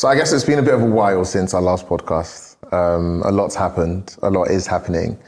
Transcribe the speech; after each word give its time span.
So 0.00 0.08
I 0.08 0.14
guess 0.14 0.32
it's 0.32 0.44
been 0.44 0.58
a 0.58 0.62
bit 0.62 0.72
of 0.72 0.80
a 0.80 0.86
while 0.86 1.26
since 1.26 1.52
our 1.52 1.60
last 1.60 1.86
podcast. 1.86 2.56
Um, 2.72 3.20
a 3.22 3.30
lot's 3.30 3.54
happened. 3.54 4.16
A 4.22 4.30
lot 4.30 4.44
is 4.44 4.66
happening. 4.66 5.18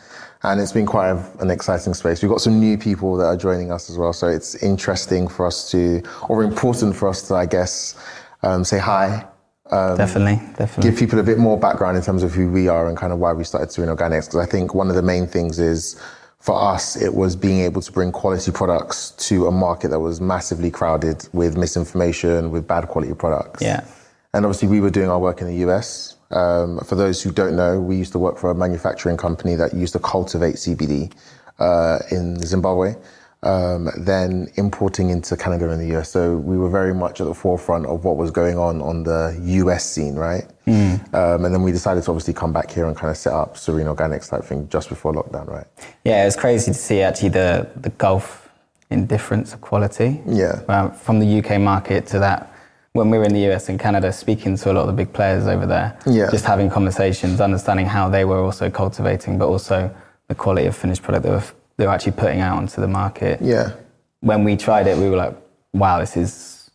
And 0.44 0.58
it's 0.62 0.72
been 0.72 0.86
quite 0.86 1.10
a, 1.10 1.22
an 1.40 1.50
exciting 1.50 1.92
space. 1.92 2.22
We've 2.22 2.30
got 2.30 2.40
some 2.40 2.58
new 2.58 2.78
people 2.78 3.18
that 3.18 3.26
are 3.26 3.36
joining 3.36 3.70
us 3.70 3.90
as 3.90 3.98
well. 3.98 4.14
So 4.14 4.28
it's 4.28 4.54
interesting 4.62 5.28
for 5.28 5.46
us 5.46 5.70
to, 5.72 6.02
or 6.30 6.42
important 6.42 6.96
for 6.96 7.06
us 7.10 7.28
to, 7.28 7.34
I 7.34 7.44
guess, 7.44 8.02
um, 8.42 8.64
say 8.64 8.78
hi. 8.78 9.26
Um, 9.70 9.98
definitely, 9.98 10.36
definitely. 10.56 10.90
Give 10.90 10.98
people 10.98 11.18
a 11.18 11.22
bit 11.22 11.36
more 11.36 11.60
background 11.60 11.98
in 11.98 12.02
terms 12.02 12.22
of 12.22 12.32
who 12.32 12.50
we 12.50 12.68
are 12.68 12.88
and 12.88 12.96
kind 12.96 13.12
of 13.12 13.18
why 13.18 13.34
we 13.34 13.44
started 13.44 13.70
Serene 13.70 13.94
Organics. 13.94 14.24
Because 14.24 14.36
I 14.36 14.46
think 14.46 14.74
one 14.74 14.88
of 14.88 14.94
the 14.94 15.02
main 15.02 15.26
things 15.26 15.58
is 15.58 16.00
for 16.38 16.58
us, 16.58 16.96
it 16.96 17.12
was 17.12 17.36
being 17.36 17.60
able 17.60 17.82
to 17.82 17.92
bring 17.92 18.10
quality 18.10 18.50
products 18.50 19.10
to 19.28 19.48
a 19.48 19.52
market 19.52 19.88
that 19.88 20.00
was 20.00 20.22
massively 20.22 20.70
crowded 20.70 21.28
with 21.34 21.58
misinformation, 21.58 22.50
with 22.50 22.66
bad 22.66 22.88
quality 22.88 23.12
products. 23.12 23.60
Yeah. 23.60 23.84
And 24.34 24.44
obviously, 24.46 24.68
we 24.68 24.80
were 24.80 24.90
doing 24.90 25.10
our 25.10 25.18
work 25.18 25.40
in 25.40 25.46
the 25.46 25.68
US. 25.68 26.16
Um, 26.30 26.78
for 26.80 26.94
those 26.94 27.22
who 27.22 27.30
don't 27.30 27.54
know, 27.54 27.80
we 27.80 27.96
used 27.96 28.12
to 28.12 28.18
work 28.18 28.38
for 28.38 28.50
a 28.50 28.54
manufacturing 28.54 29.16
company 29.16 29.54
that 29.56 29.74
used 29.74 29.92
to 29.92 29.98
cultivate 29.98 30.54
CBD 30.54 31.12
uh, 31.58 31.98
in 32.10 32.40
Zimbabwe 32.40 32.94
um, 33.42 33.90
then 33.98 34.48
importing 34.54 35.10
into 35.10 35.36
Canada 35.36 35.70
and 35.70 35.80
the 35.80 35.96
US. 35.98 36.10
So 36.10 36.36
we 36.36 36.56
were 36.56 36.70
very 36.70 36.94
much 36.94 37.20
at 37.20 37.26
the 37.26 37.34
forefront 37.34 37.86
of 37.86 38.04
what 38.04 38.16
was 38.16 38.30
going 38.30 38.56
on 38.56 38.80
on 38.80 39.02
the 39.02 39.38
US 39.42 39.84
scene, 39.84 40.14
right? 40.14 40.44
Mm. 40.66 41.12
Um, 41.14 41.44
and 41.44 41.54
then 41.54 41.62
we 41.62 41.72
decided 41.72 42.04
to 42.04 42.10
obviously 42.10 42.34
come 42.34 42.52
back 42.52 42.70
here 42.70 42.86
and 42.86 42.96
kind 42.96 43.10
of 43.10 43.16
set 43.16 43.32
up 43.32 43.56
Serene 43.56 43.86
Organics 43.86 44.30
type 44.30 44.44
thing 44.44 44.68
just 44.68 44.88
before 44.88 45.12
lockdown, 45.12 45.48
right? 45.48 45.66
Yeah, 46.04 46.22
it 46.22 46.26
was 46.26 46.36
crazy 46.36 46.72
to 46.72 46.78
see 46.78 47.00
actually 47.02 47.30
the, 47.30 47.68
the 47.76 47.90
gulf 47.90 48.48
in 48.90 49.06
difference 49.06 49.54
of 49.54 49.60
quality. 49.60 50.20
Yeah. 50.26 50.62
Um, 50.68 50.92
from 50.92 51.18
the 51.18 51.38
UK 51.38 51.60
market 51.60 52.06
to 52.08 52.20
that 52.20 52.51
when 52.92 53.08
we 53.08 53.18
were 53.18 53.24
in 53.24 53.32
the 53.32 53.50
US 53.50 53.68
and 53.68 53.80
Canada, 53.80 54.12
speaking 54.12 54.56
to 54.56 54.70
a 54.70 54.74
lot 54.74 54.82
of 54.82 54.86
the 54.88 54.92
big 54.92 55.12
players 55.12 55.46
over 55.46 55.66
there, 55.66 55.98
yeah. 56.06 56.30
just 56.30 56.44
having 56.44 56.68
conversations, 56.68 57.40
understanding 57.40 57.86
how 57.86 58.08
they 58.08 58.24
were 58.24 58.38
also 58.38 58.70
cultivating, 58.70 59.38
but 59.38 59.48
also 59.48 59.94
the 60.28 60.34
quality 60.34 60.66
of 60.66 60.76
finished 60.76 61.02
product 61.02 61.24
they 61.24 61.30
were 61.30 61.42
they're 61.78 61.88
actually 61.88 62.12
putting 62.12 62.40
out 62.40 62.58
onto 62.58 62.80
the 62.80 62.86
market. 62.86 63.40
Yeah. 63.40 63.72
When 64.20 64.44
we 64.44 64.56
tried 64.56 64.86
it, 64.86 64.98
we 64.98 65.08
were 65.08 65.16
like, 65.16 65.34
wow, 65.72 66.00
this 66.00 66.18
is 66.18 66.70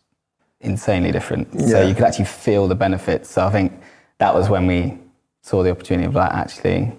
insanely 0.60 1.12
different. 1.12 1.48
Yeah. 1.52 1.66
So 1.68 1.86
you 1.86 1.94
could 1.94 2.02
actually 2.02 2.24
feel 2.24 2.66
the 2.66 2.74
benefits. 2.74 3.30
So 3.30 3.46
I 3.46 3.50
think 3.50 3.72
that 4.18 4.34
was 4.34 4.48
when 4.48 4.66
we 4.66 4.98
saw 5.42 5.62
the 5.62 5.70
opportunity 5.70 6.06
of 6.06 6.16
like, 6.16 6.32
actually, 6.32 6.92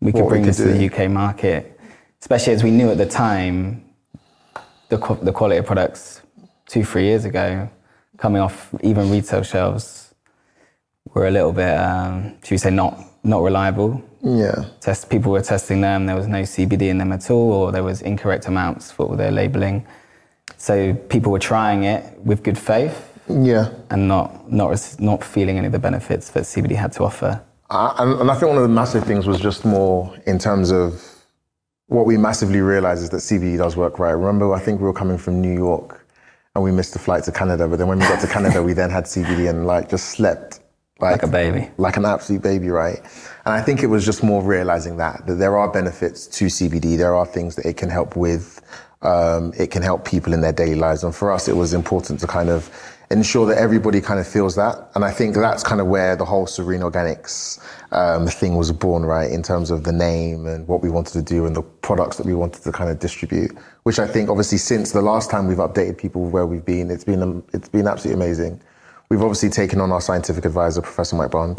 we 0.00 0.10
could 0.10 0.22
What 0.22 0.30
bring 0.30 0.42
we 0.42 0.48
could 0.48 0.54
this 0.54 0.66
to 0.66 0.72
the 0.72 0.86
UK 0.90 1.10
market, 1.10 1.78
especially 2.20 2.54
as 2.54 2.64
we 2.64 2.70
knew 2.70 2.90
at 2.90 2.96
the 2.96 3.06
time 3.06 3.84
the, 4.88 4.96
the 5.22 5.32
quality 5.32 5.58
of 5.58 5.66
products 5.66 6.22
two, 6.66 6.82
three 6.82 7.04
years 7.04 7.26
ago 7.26 7.68
coming 8.18 8.40
off 8.40 8.74
even 8.82 9.10
retail 9.10 9.42
shelves 9.42 10.14
were 11.14 11.26
a 11.26 11.30
little 11.30 11.52
bit, 11.52 11.76
um, 11.78 12.34
should 12.42 12.52
we 12.52 12.58
say, 12.58 12.70
not, 12.70 12.98
not 13.22 13.42
reliable 13.42 14.02
Yeah. 14.22 14.64
test 14.80 15.10
people 15.10 15.32
were 15.32 15.42
testing 15.42 15.80
them 15.80 16.06
there 16.06 16.16
was 16.16 16.26
no 16.26 16.42
cbd 16.42 16.82
in 16.88 16.98
them 16.98 17.12
at 17.12 17.30
all 17.30 17.52
or 17.52 17.72
there 17.72 17.82
was 17.84 18.02
incorrect 18.02 18.46
amounts 18.46 18.90
for 18.90 19.16
their 19.16 19.30
labeling 19.30 19.86
so 20.56 20.94
people 21.08 21.30
were 21.32 21.38
trying 21.38 21.84
it 21.84 22.02
with 22.24 22.42
good 22.42 22.58
faith 22.58 22.96
Yeah. 23.28 23.68
and 23.90 24.08
not 24.08 24.50
not 24.52 24.96
not 24.98 25.24
feeling 25.24 25.56
any 25.58 25.66
of 25.66 25.72
the 25.72 25.78
benefits 25.78 26.30
that 26.30 26.44
cbd 26.44 26.74
had 26.76 26.92
to 26.92 27.04
offer 27.04 27.40
Uh, 27.70 27.92
and, 27.98 28.20
and 28.20 28.30
I 28.30 28.34
think 28.34 28.48
one 28.48 28.58
of 28.58 28.62
the 28.62 28.74
massive 28.82 29.04
things 29.04 29.26
was 29.26 29.40
just 29.40 29.64
more 29.64 30.14
in 30.26 30.38
terms 30.38 30.70
of 30.70 31.02
what 31.88 32.06
we 32.06 32.16
massively 32.16 32.60
realized 32.60 33.02
is 33.02 33.10
that 33.10 33.20
CBD 33.28 33.56
does 33.58 33.74
work 33.76 33.98
right. 33.98 34.12
Remember, 34.12 34.52
I 34.54 34.60
think 34.60 34.80
we 34.80 34.86
were 34.86 34.92
coming 35.02 35.18
from 35.18 35.40
New 35.40 35.52
York 35.68 36.03
and 36.54 36.62
we 36.62 36.70
missed 36.70 36.92
the 36.92 36.98
flight 36.98 37.24
to 37.24 37.32
Canada, 37.32 37.66
but 37.66 37.78
then 37.78 37.88
when 37.88 37.98
we 37.98 38.04
got 38.04 38.20
to 38.20 38.28
Canada, 38.28 38.62
we 38.62 38.72
then 38.74 38.90
had 38.90 39.04
CBD 39.04 39.50
and 39.50 39.66
like 39.66 39.88
just 39.88 40.10
slept 40.10 40.60
like 41.00 41.24
a 41.24 41.26
baby 41.26 41.68
like 41.76 41.96
an 41.96 42.04
absolute 42.04 42.42
baby, 42.42 42.68
right? 42.68 43.00
And 43.44 43.54
I 43.54 43.60
think 43.60 43.82
it 43.82 43.88
was 43.88 44.04
just 44.04 44.22
more 44.22 44.42
realizing 44.42 44.96
that 44.98 45.26
that 45.26 45.34
there 45.34 45.56
are 45.56 45.68
benefits 45.68 46.26
to 46.28 46.46
CBD. 46.46 46.96
There 46.96 47.14
are 47.14 47.26
things 47.26 47.56
that 47.56 47.66
it 47.66 47.76
can 47.76 47.90
help 47.90 48.16
with. 48.16 48.60
Um, 49.02 49.52
it 49.58 49.70
can 49.70 49.82
help 49.82 50.06
people 50.06 50.32
in 50.32 50.40
their 50.40 50.52
daily 50.52 50.76
lives, 50.76 51.04
and 51.04 51.14
for 51.14 51.30
us, 51.30 51.46
it 51.48 51.56
was 51.56 51.74
important 51.74 52.20
to 52.20 52.26
kind 52.26 52.48
of 52.48 52.70
ensure 53.10 53.46
that 53.46 53.58
everybody 53.58 54.00
kind 54.00 54.18
of 54.18 54.26
feels 54.26 54.56
that. 54.56 54.90
And 54.94 55.04
I 55.04 55.10
think 55.10 55.34
that's 55.34 55.62
kind 55.62 55.80
of 55.80 55.86
where 55.86 56.16
the 56.16 56.24
whole 56.24 56.46
Serene 56.46 56.80
Organics 56.80 57.60
um, 57.92 58.26
thing 58.26 58.56
was 58.56 58.72
born, 58.72 59.04
right? 59.04 59.30
In 59.30 59.42
terms 59.42 59.70
of 59.70 59.84
the 59.84 59.92
name 59.92 60.46
and 60.46 60.66
what 60.66 60.82
we 60.82 60.90
wanted 60.90 61.12
to 61.12 61.22
do 61.22 61.46
and 61.46 61.54
the 61.54 61.62
products 61.62 62.16
that 62.16 62.26
we 62.26 62.34
wanted 62.34 62.62
to 62.62 62.72
kind 62.72 62.90
of 62.90 62.98
distribute. 62.98 63.56
Which 63.82 63.98
I 63.98 64.06
think, 64.06 64.30
obviously, 64.30 64.58
since 64.58 64.92
the 64.92 65.02
last 65.02 65.30
time 65.30 65.46
we've 65.46 65.58
updated 65.58 65.98
people 65.98 66.24
where 66.26 66.46
we've 66.46 66.64
been, 66.64 66.90
it's 66.90 67.04
been 67.04 67.42
it's 67.52 67.68
been 67.68 67.86
absolutely 67.86 68.24
amazing. 68.24 68.60
We've 69.10 69.22
obviously 69.22 69.50
taken 69.50 69.80
on 69.80 69.92
our 69.92 70.00
scientific 70.00 70.44
advisor, 70.44 70.80
Professor 70.80 71.16
Mike 71.16 71.30
Barnes. 71.30 71.58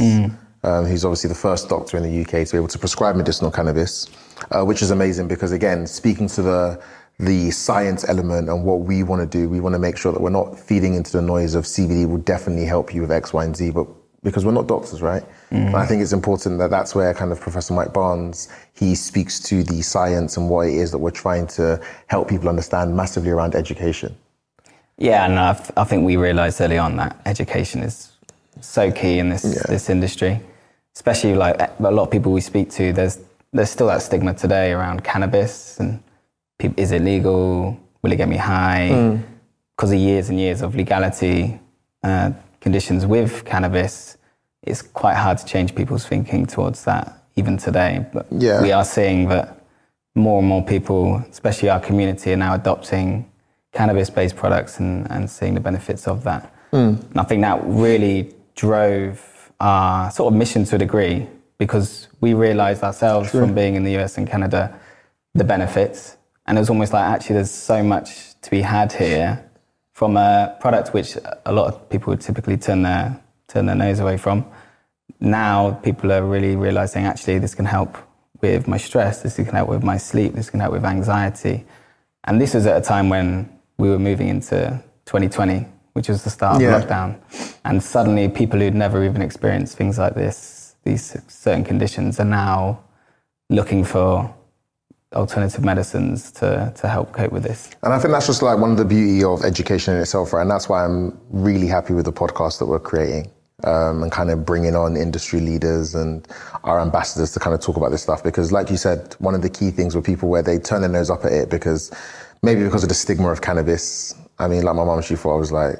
Um, 0.63 0.87
he's 0.87 1.05
obviously 1.05 1.27
the 1.27 1.35
first 1.35 1.69
doctor 1.69 1.95
in 1.95 2.01
the 2.01 2.21
UK 2.21 2.47
to 2.47 2.51
be 2.53 2.57
able 2.57 2.67
to 2.69 2.79
prescribe 2.79 3.15
medicinal 3.15 3.51
cannabis, 3.51 4.09
uh, 4.49 4.63
which 4.63 4.81
is 4.81 4.89
amazing 4.89 5.27
because, 5.27 5.51
again, 5.51 5.85
speaking 5.85 6.27
to 6.29 6.41
the 6.41 6.81
the 7.19 7.51
science 7.51 8.07
element 8.09 8.49
and 8.49 8.63
what 8.65 8.81
we 8.81 9.03
want 9.03 9.21
to 9.21 9.37
do, 9.37 9.47
we 9.49 9.59
want 9.59 9.73
to 9.73 9.79
make 9.79 9.97
sure 9.97 10.11
that 10.11 10.21
we're 10.21 10.29
not 10.29 10.59
feeding 10.59 10.95
into 10.95 11.11
the 11.13 11.21
noise 11.21 11.55
of 11.55 11.63
CBD 11.63 12.07
will 12.07 12.17
definitely 12.17 12.65
help 12.65 12.93
you 12.93 13.01
with 13.01 13.11
X, 13.11 13.31
Y, 13.33 13.43
and 13.45 13.55
Z, 13.55 13.71
but 13.71 13.87
because 14.23 14.43
we're 14.43 14.51
not 14.51 14.67
doctors, 14.67 15.01
right? 15.01 15.21
Mm-hmm. 15.51 15.55
And 15.67 15.75
I 15.75 15.85
think 15.85 16.01
it's 16.01 16.11
important 16.11 16.57
that 16.57 16.71
that's 16.71 16.95
where 16.95 17.13
kind 17.13 17.31
of 17.31 17.39
Professor 17.39 17.73
Mike 17.73 17.93
Barnes 17.93 18.49
he 18.73 18.95
speaks 18.95 19.39
to 19.41 19.63
the 19.63 19.81
science 19.81 20.35
and 20.35 20.49
what 20.49 20.67
it 20.67 20.73
is 20.73 20.91
that 20.91 20.97
we're 20.97 21.11
trying 21.11 21.47
to 21.47 21.79
help 22.07 22.27
people 22.27 22.49
understand 22.49 22.95
massively 22.97 23.29
around 23.29 23.55
education. 23.55 24.15
yeah 24.97 25.25
and 25.25 25.37
I, 25.39 25.53
th- 25.53 25.71
I 25.77 25.83
think 25.83 26.05
we 26.05 26.17
realized 26.17 26.59
early 26.59 26.77
on 26.77 26.95
that 26.97 27.15
education 27.25 27.81
is 27.83 28.11
so 28.61 28.91
key 28.91 29.19
in 29.19 29.29
this 29.29 29.43
Yeah. 29.45 29.63
this 29.67 29.89
industry 29.89 30.39
especially 30.95 31.35
like 31.35 31.55
a 31.59 31.91
lot 31.91 32.03
of 32.03 32.11
people 32.11 32.31
we 32.31 32.41
speak 32.41 32.69
to 32.71 32.93
there's 32.93 33.19
there's 33.53 33.69
still 33.69 33.87
that 33.87 34.01
stigma 34.01 34.33
today 34.33 34.71
around 34.71 35.03
cannabis 35.03 35.79
and 35.79 36.01
is 36.59 36.91
it 36.91 37.01
legal? 37.01 37.79
Will 38.01 38.11
it 38.11 38.17
get 38.17 38.27
me 38.29 38.37
high? 38.37 39.19
Because 39.75 39.91
of 39.91 39.99
years 39.99 40.29
and 40.29 40.39
years 40.39 40.61
of 40.61 40.75
legality 40.75 41.59
uh, 42.03 42.31
conditions 42.61 43.05
with 43.05 43.45
cannabis 43.45 44.17
it's 44.63 44.81
quite 44.81 45.15
hard 45.15 45.37
to 45.37 45.45
change 45.45 45.75
people's 45.75 46.05
thinking 46.05 46.45
towards 46.45 46.83
that 46.85 47.23
even 47.35 47.57
today. 47.57 48.05
But 48.11 48.25
Yeah. 48.31 48.61
we 48.61 48.71
are 48.71 48.83
seeing 48.83 49.29
that 49.29 49.61
more 50.15 50.39
and 50.39 50.47
more 50.47 50.63
people 50.63 51.23
especially 51.29 51.69
our 51.69 51.79
community 51.79 52.33
are 52.33 52.37
now 52.37 52.55
adopting 52.55 53.29
cannabis-based 53.73 54.35
products 54.35 54.79
and, 54.79 55.09
and 55.11 55.29
seeing 55.29 55.53
the 55.53 55.59
benefits 55.59 56.07
of 56.07 56.23
that. 56.23 56.51
And 56.71 57.05
i 57.15 57.23
think 57.23 57.41
that 57.41 57.59
really 57.63 58.33
drove 58.55 59.51
our 59.59 60.09
sort 60.11 60.33
of 60.33 60.37
mission 60.37 60.65
to 60.65 60.75
a 60.75 60.79
degree 60.79 61.27
because 61.57 62.07
we 62.21 62.33
realized 62.33 62.83
ourselves 62.83 63.29
from 63.29 63.53
being 63.53 63.75
in 63.75 63.83
the 63.83 63.97
US 63.97 64.17
and 64.17 64.27
Canada 64.27 64.73
the 65.33 65.43
benefits. 65.43 66.17
And 66.47 66.57
it 66.57 66.61
was 66.61 66.69
almost 66.69 66.93
like 66.93 67.03
actually 67.03 67.35
there's 67.35 67.51
so 67.51 67.83
much 67.83 68.39
to 68.41 68.51
be 68.51 68.61
had 68.61 68.91
here 68.93 69.43
from 69.93 70.17
a 70.17 70.55
product 70.59 70.93
which 70.93 71.17
a 71.45 71.51
lot 71.51 71.67
of 71.67 71.89
people 71.89 72.11
would 72.11 72.21
typically 72.21 72.57
turn 72.57 72.81
their 72.83 73.19
turn 73.47 73.65
their 73.65 73.75
nose 73.75 73.99
away 73.99 74.17
from. 74.17 74.45
Now 75.19 75.71
people 75.83 76.11
are 76.11 76.23
really 76.23 76.55
realizing 76.55 77.05
actually 77.05 77.39
this 77.39 77.55
can 77.55 77.65
help 77.65 77.97
with 78.41 78.67
my 78.67 78.77
stress, 78.77 79.21
this 79.21 79.35
can 79.35 79.45
help 79.45 79.69
with 79.69 79.83
my 79.83 79.97
sleep, 79.97 80.33
this 80.33 80.49
can 80.49 80.59
help 80.59 80.73
with 80.73 80.85
anxiety. 80.85 81.65
And 82.25 82.41
this 82.41 82.53
was 82.53 82.65
at 82.65 82.77
a 82.77 82.81
time 82.81 83.09
when 83.09 83.49
we 83.77 83.89
were 83.89 83.99
moving 83.99 84.27
into 84.27 84.81
2020, 85.05 85.65
which 85.93 86.09
was 86.09 86.23
the 86.23 86.29
start 86.29 86.61
Yeah. 86.61 86.75
of 86.75 86.83
lockdown. 86.83 87.15
And 87.63 87.81
suddenly 87.81 88.27
people 88.29 88.59
who'd 88.59 88.75
never 88.75 89.03
even 89.03 89.21
experienced 89.21 89.77
things 89.77 89.97
like 89.97 90.15
this, 90.15 90.75
these 90.83 91.15
certain 91.27 91.63
conditions, 91.63 92.19
are 92.19 92.25
now 92.25 92.79
looking 93.49 93.83
for 93.83 94.33
alternative 95.15 95.63
medicines 95.63 96.31
to, 96.33 96.73
to 96.75 96.87
help 96.87 97.13
cope 97.13 97.31
with 97.31 97.43
this. 97.43 97.69
And 97.83 97.93
I 97.93 97.99
think 97.99 98.11
that's 98.11 98.27
just 98.27 98.41
like 98.41 98.57
one 98.57 98.71
of 98.71 98.77
the 98.77 98.85
beauty 98.85 99.23
of 99.23 99.43
education 99.43 99.95
in 99.95 100.01
itself, 100.01 100.33
right? 100.33 100.41
And 100.41 100.51
that's 100.51 100.67
why 100.69 100.83
I'm 100.85 101.17
really 101.29 101.67
happy 101.67 101.93
with 101.93 102.05
the 102.05 102.13
podcast 102.13 102.59
that 102.59 102.65
we're 102.65 102.79
creating 102.79 103.31
um, 103.63 104.03
and 104.03 104.11
kind 104.11 104.29
of 104.31 104.45
bringing 104.45 104.75
on 104.75 104.97
industry 104.97 105.39
leaders 105.39 105.95
and 105.95 106.27
our 106.63 106.79
ambassadors 106.79 107.31
to 107.31 107.39
kind 107.39 107.53
of 107.53 107.61
talk 107.61 107.77
about 107.77 107.91
this 107.91 108.03
stuff. 108.03 108.23
Because, 108.23 108.51
like 108.51 108.69
you 108.69 108.77
said, 108.77 109.15
one 109.19 109.35
of 109.35 109.41
the 109.41 109.49
key 109.49 109.71
things 109.71 109.95
with 109.95 110.05
people 110.05 110.29
where 110.29 110.41
they 110.41 110.57
turn 110.59 110.81
their 110.81 110.89
nose 110.89 111.09
up 111.09 111.25
at 111.25 111.31
it 111.31 111.49
because 111.49 111.91
maybe 112.43 112.63
because 112.63 112.83
of 112.83 112.89
the 112.89 112.95
stigma 112.95 113.29
of 113.29 113.41
cannabis. 113.41 114.13
I 114.37 114.47
mean, 114.47 114.63
like 114.63 114.75
my 114.75 114.83
mom, 114.83 115.01
she 115.01 115.15
thought 115.15 115.35
I 115.35 115.39
was 115.39 115.51
like 115.51 115.77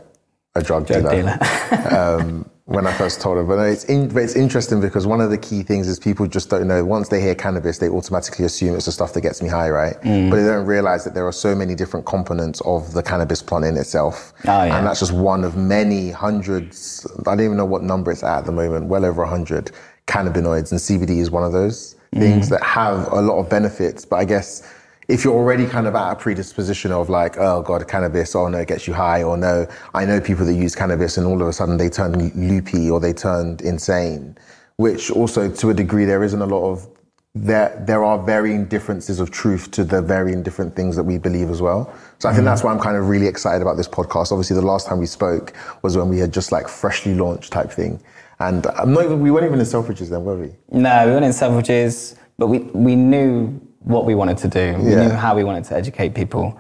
a 0.56 0.64
drug, 0.64 0.88
Drug 0.88 1.04
dealer. 1.10 1.38
dealer. 1.38 1.98
um, 1.98 2.50
when 2.66 2.88
I 2.88 2.94
first 2.94 3.22
told 3.22 3.38
her. 3.38 3.44
But 3.44 3.60
it's, 3.60 3.84
in, 3.86 4.08
but 4.10 4.24
it's 4.24 4.36
interesting 4.36 4.82
because 4.82 5.06
one 5.06 5.22
of 5.22 5.30
the 5.30 5.38
key 5.38 5.62
things 5.62 5.88
is 5.88 6.00
people 6.00 6.26
just 6.26 6.50
don't 6.50 6.68
know. 6.68 6.84
Once 6.84 7.10
they 7.10 7.22
hear 7.22 7.36
cannabis, 7.36 7.78
they 7.78 7.90
automatically 7.90 8.44
assume 8.46 8.76
it's 8.76 8.86
the 8.86 8.92
stuff 8.92 9.14
that 9.14 9.22
gets 9.22 9.42
me 9.42 9.50
high, 9.50 9.70
right? 9.70 9.96
Mm. 10.02 10.32
But 10.32 10.38
they 10.38 10.48
don't 10.48 10.66
realize 10.66 11.04
that 11.04 11.14
there 11.14 11.28
are 11.28 11.32
so 11.32 11.54
many 11.56 11.76
different 11.76 12.08
components 12.08 12.62
of 12.62 12.94
the 12.94 13.04
cannabis 13.04 13.42
plant 13.44 13.66
in 13.66 13.78
itself. 13.78 14.34
Oh, 14.46 14.64
yeah. 14.64 14.78
And 14.78 14.88
that's 14.88 15.00
just 15.00 15.14
one 15.14 15.44
of 15.44 15.56
many 15.56 16.10
hundreds. 16.10 17.06
I 17.20 17.36
don't 17.36 17.42
even 17.46 17.58
know 17.58 17.66
what 17.66 17.84
number 17.84 18.12
it's 18.12 18.24
at 18.24 18.40
at 18.40 18.46
the 18.46 18.52
moment, 18.52 18.88
well 18.88 19.06
over 19.06 19.22
100 19.22 19.72
cannabinoids. 20.08 20.72
And 20.72 20.80
CBD 20.80 21.20
is 21.20 21.30
one 21.32 21.44
of 21.44 21.52
those 21.52 21.96
Mm. 22.14 22.20
things 22.20 22.50
that 22.50 22.64
have 22.64 23.12
a 23.12 23.20
lot 23.20 23.40
of 23.40 23.50
benefits. 23.50 24.06
But 24.06 24.18
I 24.18 24.26
guess 24.26 24.62
if 25.08 25.24
you're 25.24 25.36
already 25.36 25.68
kind 25.68 25.88
of 25.88 25.96
at 25.96 26.12
a 26.12 26.16
predisposition 26.16 26.92
of 26.92 27.10
like, 27.10 27.38
oh 27.38 27.62
god, 27.62 27.88
cannabis, 27.88 28.36
oh 28.36 28.48
no, 28.48 28.60
it 28.60 28.68
gets 28.68 28.88
you 28.88 28.94
high, 28.94 29.24
or 29.24 29.38
no, 29.38 29.68
I 29.94 30.06
know 30.06 30.20
people 30.20 30.46
that 30.46 30.54
use 30.54 30.76
cannabis 30.76 31.18
and 31.18 31.28
all 31.28 31.42
of 31.42 31.48
a 31.48 31.54
sudden 31.54 31.78
they 31.78 31.90
turn 31.90 32.14
loopy 32.36 32.90
or 32.90 33.00
they 33.00 33.14
turned 33.14 33.62
insane, 33.62 34.38
which 34.78 35.12
also 35.12 35.50
to 35.50 35.70
a 35.70 35.74
degree 35.74 36.06
there 36.06 36.24
isn't 36.24 36.42
a 36.42 36.46
lot 36.46 36.70
of 36.72 36.88
there 37.36 37.84
there 37.86 38.04
are 38.04 38.18
varying 38.18 38.66
differences 38.66 39.20
of 39.20 39.30
truth 39.30 39.70
to 39.72 39.84
the 39.84 40.02
varying 40.02 40.42
different 40.42 40.74
things 40.74 40.96
that 40.96 41.04
we 41.04 41.18
believe 41.18 41.50
as 41.50 41.62
well. 41.62 41.94
So 42.20 42.30
I 42.30 42.32
think 42.34 42.44
mm. 42.44 42.46
that's 42.46 42.64
why 42.64 42.72
I'm 42.72 42.80
kind 42.80 42.96
of 42.96 43.10
really 43.10 43.28
excited 43.28 43.62
about 43.62 43.76
this 43.76 43.90
podcast. 43.90 44.32
Obviously, 44.32 44.56
the 44.56 44.66
last 44.66 44.88
time 44.88 45.00
we 45.00 45.06
spoke 45.06 45.54
was 45.82 45.98
when 45.98 46.08
we 46.08 46.18
had 46.18 46.32
just 46.32 46.54
like 46.54 46.68
freshly 46.70 47.14
launched 47.14 47.52
type 47.52 47.70
thing, 47.70 48.02
and 48.40 48.66
I'm 48.68 48.94
not 48.94 49.04
even 49.04 49.20
we 49.20 49.32
weren't 49.32 49.46
even 49.46 49.60
in 49.60 49.66
Selfridges 49.66 50.10
then, 50.10 50.24
were 50.24 50.38
we? 50.38 50.52
No, 50.72 51.06
we 51.06 51.12
weren't 51.12 51.26
in 51.26 51.32
Selfridges, 51.32 52.18
but 52.38 52.48
we 52.48 52.60
we 52.60 52.96
knew 52.96 53.60
what 53.86 54.06
we 54.06 54.16
wanted 54.16 54.38
to 54.40 54.48
do. 54.48 54.78
We 54.80 54.92
yeah. 54.92 55.08
knew 55.08 55.10
how 55.10 55.36
we 55.36 55.44
wanted 55.44 55.64
to 55.66 55.76
educate 55.76 56.14
people. 56.14 56.60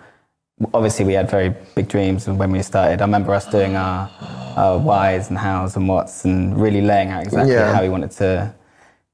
Obviously, 0.74 1.06
we 1.06 1.14
had 1.14 1.30
very 1.30 1.54
big 1.76 1.88
dreams 1.90 2.28
when 2.28 2.52
we 2.52 2.62
started. 2.62 3.02
I 3.02 3.06
remember 3.06 3.34
us 3.34 3.46
doing 3.46 3.76
our, 3.76 4.10
our 4.56 4.78
whys 4.78 5.30
and 5.30 5.38
hows 5.38 5.76
and 5.76 5.88
whats 5.88 6.24
and 6.24 6.60
really 6.60 6.82
laying 6.82 7.10
out 7.10 7.24
exactly 7.24 7.54
yeah. 7.54 7.74
how 7.74 7.82
we 7.82 7.90
wanted 7.90 8.12
to 8.12 8.54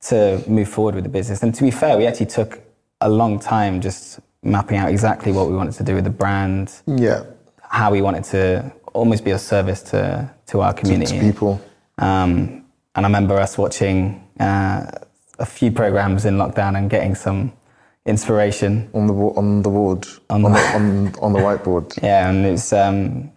to 0.02 0.44
move 0.48 0.68
forward 0.68 0.96
with 0.96 1.04
the 1.04 1.10
business. 1.10 1.44
And 1.44 1.54
to 1.54 1.64
be 1.64 1.70
fair, 1.70 1.96
we 1.96 2.08
actually 2.08 2.26
took 2.26 2.60
a 3.02 3.10
long 3.10 3.40
time 3.40 3.82
just 3.82 4.20
mapping 4.42 4.78
out 4.78 4.90
exactly 4.90 5.32
what 5.32 5.48
we 5.48 5.56
wanted 5.56 5.76
to 5.76 5.84
do 5.84 5.94
with 5.94 6.04
the 6.04 6.10
brand. 6.10 6.82
Yeah. 6.88 7.24
How 7.62 7.92
we 7.92 8.02
wanted 8.02 8.24
to 8.26 8.74
almost 8.94 9.24
be 9.24 9.32
a 9.32 9.40
service 9.40 9.82
to 9.92 10.30
to 10.48 10.62
our 10.62 10.74
community. 10.74 11.14
To, 11.14 11.20
to 11.20 11.26
people. 11.26 11.62
Um, 11.98 12.66
and 12.96 13.06
I 13.06 13.10
remember 13.10 13.40
us 13.40 13.58
watching 13.58 14.28
uh, 14.40 14.92
a 15.40 15.46
few 15.46 15.72
programs 15.72 16.26
in 16.26 16.36
lockdown 16.36 16.78
and 16.78 16.90
getting 16.90 17.16
some 17.16 17.54
inspiration 18.06 18.90
on 18.94 19.08
the 19.08 19.14
on 19.14 19.62
the 19.62 19.70
board 19.70 20.08
on, 20.30 20.46
on 20.46 20.54
the, 20.54 20.60
on, 20.60 21.16
on 21.22 21.34
the 21.34 21.40
whiteboard. 21.40 22.02
Yeah, 22.02 22.30
and 22.30 22.46
it's 22.46 22.74
um, 22.74 23.32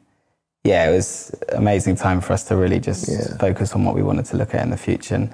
yeah, 0.64 0.88
it 0.88 0.94
was 0.94 1.34
amazing 1.50 1.96
time 1.96 2.20
for 2.20 2.32
us 2.32 2.44
to 2.44 2.56
really 2.56 2.81
just 2.81 3.08
yeah. 3.08 3.37
focus 3.38 3.72
on 3.75 3.84
what 3.84 3.94
we 3.94 4.02
wanted 4.02 4.25
to 4.26 4.37
look 4.37 4.55
at 4.55 4.62
in 4.62 4.70
the 4.70 4.78
future. 4.78 5.14
And 5.14 5.32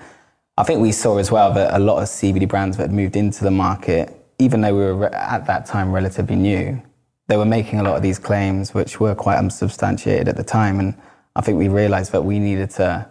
I 0.56 0.64
think 0.64 0.80
we 0.80 0.92
saw 0.92 1.18
as 1.18 1.30
well 1.30 1.52
that 1.54 1.72
a 1.72 1.78
lot 1.78 2.02
of 2.02 2.08
CBD 2.08 2.48
brands 2.48 2.76
that 2.76 2.84
had 2.84 2.92
moved 2.92 3.16
into 3.16 3.44
the 3.44 3.50
market, 3.50 4.12
even 4.40 4.60
though 4.60 4.74
we 4.74 4.92
were 4.92 5.14
at 5.14 5.46
that 5.46 5.66
time 5.66 5.92
relatively 5.92 6.34
new, 6.34 6.82
they 7.28 7.36
were 7.36 7.44
making 7.44 7.78
a 7.78 7.84
lot 7.84 7.96
of 7.96 8.02
these 8.02 8.18
claims 8.18 8.74
which 8.74 8.98
were 8.98 9.14
quite 9.14 9.36
unsubstantiated 9.36 10.28
at 10.28 10.36
the 10.36 10.42
time. 10.42 10.80
And 10.80 10.94
I 11.36 11.42
think 11.42 11.58
we 11.58 11.68
realized 11.68 12.10
that 12.10 12.24
we 12.24 12.40
needed 12.40 12.70
to 12.70 13.08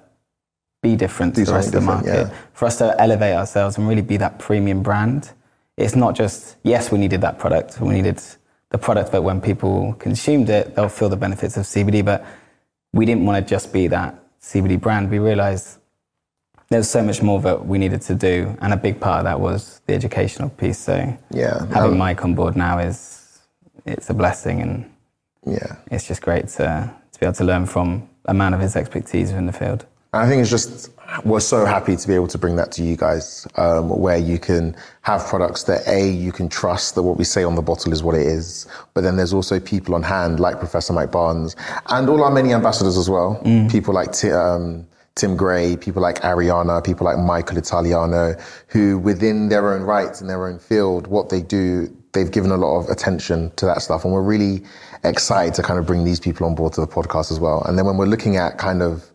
be 0.83 0.97
different 0.97 1.35
to 1.35 1.45
the 1.45 1.53
rest 1.53 1.69
of 1.69 1.73
the 1.75 1.81
market. 1.81 2.27
Yeah. 2.27 2.33
For 2.51 2.65
us 2.65 2.77
to 2.79 2.99
elevate 2.99 3.35
ourselves 3.35 3.77
and 3.77 3.87
really 3.87 4.01
be 4.01 4.17
that 4.17 4.39
premium 4.39 4.83
brand, 4.83 5.31
it's 5.79 5.95
not 5.95 6.13
just, 6.13 6.57
yes, 6.63 6.91
we 6.91 6.97
needed 6.99 7.21
that 7.21 7.39
product. 7.39 7.79
We 7.79 7.93
needed 7.93 8.21
the 8.69 8.77
product 8.77 9.11
that 9.13 9.23
when 9.23 9.39
people 9.39 9.93
consumed 9.93 10.49
it, 10.49 10.75
they'll 10.75 10.89
feel 10.89 11.09
the 11.09 11.17
benefits 11.17 11.55
of 11.55 11.63
CBD. 11.63 12.03
But 12.03 12.25
we 12.91 13.05
didn't 13.05 13.25
want 13.25 13.43
to 13.43 13.49
just 13.49 13.71
be 13.71 13.87
that 13.87 14.21
CBD 14.41 14.79
brand. 14.79 15.09
We 15.09 15.19
realized 15.19 15.79
there's 16.69 16.89
so 16.89 17.01
much 17.01 17.21
more 17.21 17.39
that 17.41 17.65
we 17.65 17.77
needed 17.77 18.01
to 18.03 18.13
do, 18.13 18.57
and 18.61 18.73
a 18.73 18.77
big 18.77 18.99
part 18.99 19.19
of 19.19 19.23
that 19.23 19.39
was 19.39 19.81
the 19.87 19.93
educational 19.93 20.49
piece. 20.49 20.77
So 20.77 21.17
yeah, 21.31 21.65
having 21.67 21.93
um, 21.93 21.97
Mike 21.97 22.23
on 22.23 22.35
board 22.35 22.55
now 22.55 22.77
is 22.79 23.39
it's 23.85 24.09
a 24.09 24.13
blessing, 24.13 24.61
and 24.61 24.91
yeah, 25.45 25.77
it's 25.89 26.07
just 26.07 26.21
great 26.21 26.47
to 26.49 26.93
to 27.11 27.19
be 27.19 27.25
able 27.25 27.35
to 27.35 27.43
learn 27.43 27.65
from 27.65 28.07
a 28.25 28.33
man 28.33 28.53
of 28.53 28.59
his 28.59 28.75
expertise 28.75 29.31
in 29.31 29.47
the 29.47 29.53
field. 29.53 29.85
I 30.13 30.27
think 30.27 30.41
it's 30.41 30.51
just 30.51 30.91
we're 31.23 31.39
so 31.39 31.65
happy 31.65 31.95
to 31.95 32.07
be 32.07 32.13
able 32.13 32.27
to 32.27 32.37
bring 32.37 32.55
that 32.55 32.71
to 32.73 32.83
you 32.83 32.95
guys, 32.95 33.47
um, 33.55 33.89
where 33.89 34.17
you 34.17 34.39
can 34.39 34.75
have 35.01 35.25
products 35.25 35.63
that 35.63 35.87
a 35.87 36.09
you 36.09 36.31
can 36.31 36.49
trust 36.49 36.95
that 36.95 37.03
what 37.03 37.17
we 37.17 37.23
say 37.23 37.43
on 37.43 37.55
the 37.55 37.61
bottle 37.61 37.91
is 37.91 38.03
what 38.03 38.15
it 38.15 38.25
is, 38.25 38.67
but 38.93 39.01
then 39.01 39.17
there's 39.17 39.33
also 39.33 39.59
people 39.59 39.95
on 39.95 40.03
hand 40.03 40.39
like 40.39 40.59
Professor 40.59 40.93
Mike 40.93 41.11
Barnes 41.11 41.55
and 41.87 42.09
all 42.09 42.23
our 42.23 42.31
many 42.31 42.53
ambassadors 42.53 42.97
as 42.97 43.09
well, 43.09 43.41
mm. 43.43 43.71
people 43.71 43.93
like. 43.93 44.11
T- 44.11 44.31
um, 44.31 44.85
Tim 45.15 45.35
Gray, 45.35 45.75
people 45.75 46.01
like 46.01 46.21
Ariana, 46.21 46.81
people 46.81 47.03
like 47.03 47.17
Michael 47.17 47.57
Italiano, 47.57 48.35
who 48.67 48.97
within 48.97 49.49
their 49.49 49.73
own 49.73 49.81
rights 49.81 50.21
in 50.21 50.27
their 50.27 50.47
own 50.47 50.59
field, 50.59 51.07
what 51.07 51.27
they 51.27 51.41
do, 51.41 51.93
they've 52.13 52.31
given 52.31 52.51
a 52.51 52.55
lot 52.55 52.79
of 52.79 52.89
attention 52.89 53.51
to 53.57 53.65
that 53.65 53.81
stuff. 53.81 54.05
And 54.05 54.13
we're 54.13 54.21
really 54.21 54.63
excited 55.03 55.53
to 55.55 55.61
kind 55.61 55.77
of 55.77 55.85
bring 55.85 56.05
these 56.05 56.21
people 56.21 56.47
on 56.47 56.55
board 56.55 56.71
to 56.73 56.81
the 56.81 56.87
podcast 56.87 57.33
as 57.33 57.39
well. 57.39 57.63
And 57.63 57.77
then 57.77 57.85
when 57.85 57.97
we're 57.97 58.05
looking 58.05 58.37
at 58.37 58.57
kind 58.57 58.81
of 58.81 59.11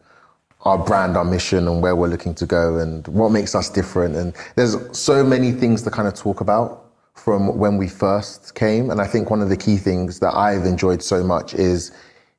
our 0.65 0.79
brand, 0.79 1.17
our 1.17 1.25
mission, 1.25 1.69
and 1.69 1.83
where 1.83 1.95
we're 1.95 2.09
looking 2.09 2.35
to 2.35 2.47
go, 2.47 2.79
and 2.79 3.07
what 3.09 3.31
makes 3.31 3.55
us 3.55 3.69
different. 3.69 4.17
And 4.17 4.35
there's 4.57 4.77
so 4.97 5.23
many 5.23 5.53
things 5.53 5.83
to 5.83 5.91
kind 5.91 6.09
of 6.09 6.15
talk 6.15 6.41
about 6.41 6.85
from 7.15 7.57
when 7.59 7.77
we 7.77 7.89
first 7.89 8.55
came. 8.55 8.91
And 8.91 9.01
I 9.01 9.07
think 9.07 9.31
one 9.31 9.41
of 9.41 9.49
the 9.49 9.57
key 9.57 9.77
things 9.77 10.21
that 10.21 10.35
I've 10.35 10.65
enjoyed 10.65 11.03
so 11.03 11.23
much 11.23 11.55
is 11.55 11.93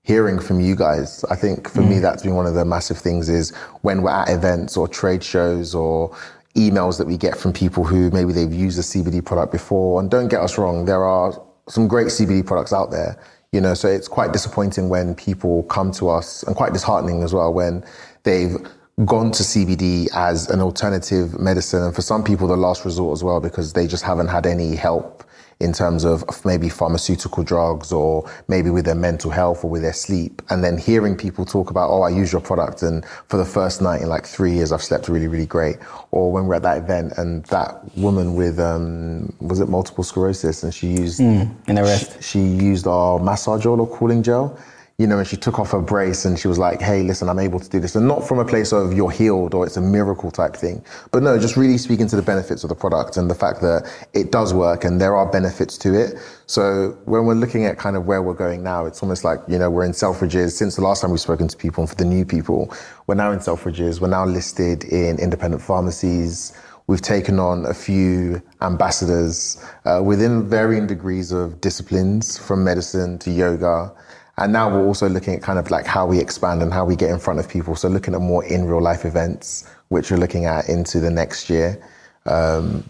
hearing 0.03 0.39
from 0.39 0.59
you 0.59 0.75
guys. 0.75 1.23
I 1.25 1.35
think 1.35 1.69
for 1.69 1.81
mm. 1.81 1.89
me, 1.89 1.99
that's 1.99 2.23
been 2.23 2.35
one 2.35 2.45
of 2.45 2.53
the 2.53 2.65
massive 2.65 2.97
things 2.97 3.27
is 3.27 3.55
when 3.81 4.03
we're 4.03 4.11
at 4.11 4.29
events 4.29 4.77
or 4.77 4.87
trade 4.87 5.23
shows 5.23 5.73
or 5.73 6.15
emails 6.55 6.97
that 6.97 7.07
we 7.07 7.17
get 7.17 7.35
from 7.37 7.51
people 7.51 7.83
who 7.83 8.09
maybe 8.11 8.31
they've 8.31 8.53
used 8.53 8.77
a 8.77 8.81
CBD 8.81 9.25
product 9.25 9.51
before. 9.51 9.99
And 9.99 10.09
don't 10.09 10.27
get 10.27 10.41
us 10.41 10.57
wrong, 10.57 10.85
there 10.85 11.03
are 11.03 11.41
some 11.67 11.87
great 11.87 12.07
CBD 12.07 12.45
products 12.45 12.71
out 12.71 12.91
there. 12.91 13.17
You 13.51 13.61
know, 13.61 13.73
so 13.73 13.87
it's 13.87 14.07
quite 14.07 14.33
disappointing 14.33 14.89
when 14.89 15.15
people 15.15 15.63
come 15.63 15.91
to 15.93 16.09
us 16.09 16.43
and 16.43 16.55
quite 16.55 16.73
disheartening 16.73 17.23
as 17.23 17.33
well 17.33 17.53
when 17.53 17.85
they've 18.25 18.57
gone 19.05 19.31
to 19.31 19.43
CBD 19.43 20.07
as 20.13 20.49
an 20.49 20.61
alternative 20.61 21.39
medicine 21.39 21.83
and 21.83 21.93
for 21.95 22.01
some 22.01 22.23
people 22.23 22.47
the 22.47 22.55
last 22.55 22.85
resort 22.85 23.13
as 23.13 23.23
well 23.23 23.39
because 23.39 23.73
they 23.73 23.87
just 23.87 24.03
haven't 24.03 24.27
had 24.27 24.45
any 24.45 24.75
help 24.75 25.23
in 25.59 25.71
terms 25.71 26.03
of 26.03 26.23
maybe 26.45 26.67
pharmaceutical 26.67 27.43
drugs 27.43 27.91
or 27.91 28.29
maybe 28.47 28.69
with 28.69 28.85
their 28.85 28.95
mental 28.95 29.31
health 29.31 29.63
or 29.63 29.69
with 29.69 29.81
their 29.81 29.93
sleep. 29.93 30.41
And 30.49 30.63
then 30.63 30.77
hearing 30.77 31.15
people 31.15 31.45
talk 31.45 31.69
about, 31.69 31.89
oh, 31.89 32.01
I 32.01 32.09
use 32.09 32.31
your 32.31 32.41
product 32.41 32.83
and 32.83 33.05
for 33.29 33.37
the 33.37 33.45
first 33.45 33.81
night 33.81 34.01
in 34.01 34.09
like 34.09 34.25
three 34.25 34.51
years, 34.51 34.73
I've 34.73 34.83
slept 34.83 35.07
really, 35.07 35.27
really 35.27 35.45
great. 35.45 35.77
Or 36.11 36.31
when 36.31 36.45
we're 36.45 36.55
at 36.55 36.63
that 36.63 36.77
event 36.79 37.13
and 37.17 37.45
that 37.45 37.97
woman 37.97 38.35
with, 38.35 38.59
um, 38.59 39.33
was 39.39 39.61
it 39.61 39.69
multiple 39.69 40.03
sclerosis 40.03 40.63
and 40.63 40.73
she 40.73 40.87
used, 40.87 41.21
mm, 41.21 41.49
in 41.69 41.75
the 41.75 41.83
wrist. 41.83 42.21
She, 42.21 42.39
she 42.39 42.39
used 42.39 42.85
our 42.85 43.17
massage 43.19 43.65
oil 43.65 43.79
or 43.79 43.87
cooling 43.87 44.23
gel 44.23 44.59
you 44.97 45.05
know, 45.05 45.17
and 45.17 45.27
she 45.27 45.35
took 45.35 45.59
off 45.59 45.71
her 45.71 45.81
brace 45.81 46.23
and 46.23 46.39
she 46.39 46.47
was 46.47 46.57
like, 46.57 46.79
hey, 46.79 47.03
listen, 47.03 47.27
I'm 47.27 47.39
able 47.39 47.59
to 47.59 47.69
do 47.69 47.81
this. 47.81 47.95
And 47.95 48.07
not 48.07 48.25
from 48.25 48.39
a 48.39 48.45
place 48.45 48.71
of 48.71 48.93
you're 48.93 49.11
healed 49.11 49.53
or 49.53 49.65
it's 49.65 49.75
a 49.75 49.81
miracle 49.81 50.31
type 50.31 50.55
thing, 50.55 50.83
but 51.11 51.21
no, 51.21 51.37
just 51.37 51.57
really 51.57 51.77
speaking 51.77 52.07
to 52.07 52.15
the 52.15 52.21
benefits 52.21 52.63
of 52.63 52.69
the 52.69 52.75
product 52.75 53.17
and 53.17 53.29
the 53.29 53.35
fact 53.35 53.59
that 53.61 53.91
it 54.13 54.31
does 54.31 54.53
work 54.53 54.85
and 54.85 55.01
there 55.01 55.13
are 55.17 55.29
benefits 55.29 55.77
to 55.79 55.93
it. 55.93 56.15
So 56.45 56.97
when 57.03 57.25
we're 57.25 57.35
looking 57.35 57.65
at 57.65 57.77
kind 57.77 57.97
of 57.97 58.05
where 58.05 58.21
we're 58.21 58.35
going 58.35 58.63
now, 58.63 58.85
it's 58.85 59.03
almost 59.03 59.25
like, 59.25 59.39
you 59.49 59.59
know, 59.59 59.69
we're 59.69 59.83
in 59.83 59.91
Selfridges. 59.91 60.51
Since 60.51 60.77
the 60.77 60.81
last 60.81 61.01
time 61.01 61.11
we've 61.11 61.19
spoken 61.19 61.49
to 61.49 61.57
people 61.57 61.81
and 61.81 61.89
for 61.89 61.95
the 61.95 62.05
new 62.05 62.23
people, 62.23 62.73
we're 63.07 63.15
now 63.15 63.31
in 63.31 63.39
Selfridges. 63.39 63.99
We're 63.99 64.07
now 64.07 64.25
listed 64.25 64.85
in 64.85 65.19
independent 65.19 65.61
pharmacies. 65.61 66.57
We've 66.87 67.01
taken 67.01 67.39
on 67.39 67.65
a 67.65 67.73
few 67.73 68.41
ambassadors 68.61 69.61
uh, 69.83 70.01
within 70.05 70.47
varying 70.47 70.87
degrees 70.87 71.31
of 71.31 71.59
disciplines, 71.59 72.37
from 72.37 72.63
medicine 72.63 73.17
to 73.19 73.31
yoga. 73.31 73.91
And 74.37 74.51
now 74.51 74.69
we're 74.69 74.85
also 74.85 75.07
looking 75.07 75.33
at 75.33 75.41
kind 75.41 75.57
of 75.57 75.71
like 75.71 75.85
how 75.85 76.05
we 76.05 76.19
expand 76.19 76.61
and 76.61 76.73
how 76.73 76.83
we 76.83 76.95
get 76.95 77.09
in 77.09 77.19
front 77.19 77.39
of 77.39 77.47
people. 77.47 77.75
So 77.75 77.87
looking 77.87 78.13
at 78.13 78.21
more 78.21 78.43
in 78.43 78.65
real 78.65 78.81
life 78.81 79.05
events, 79.05 79.69
which 79.87 80.11
we're 80.11 80.17
looking 80.17 80.45
at 80.45 80.67
into 80.67 80.99
the 80.99 81.09
next 81.09 81.49
year. 81.49 81.81
Um, 82.25 82.83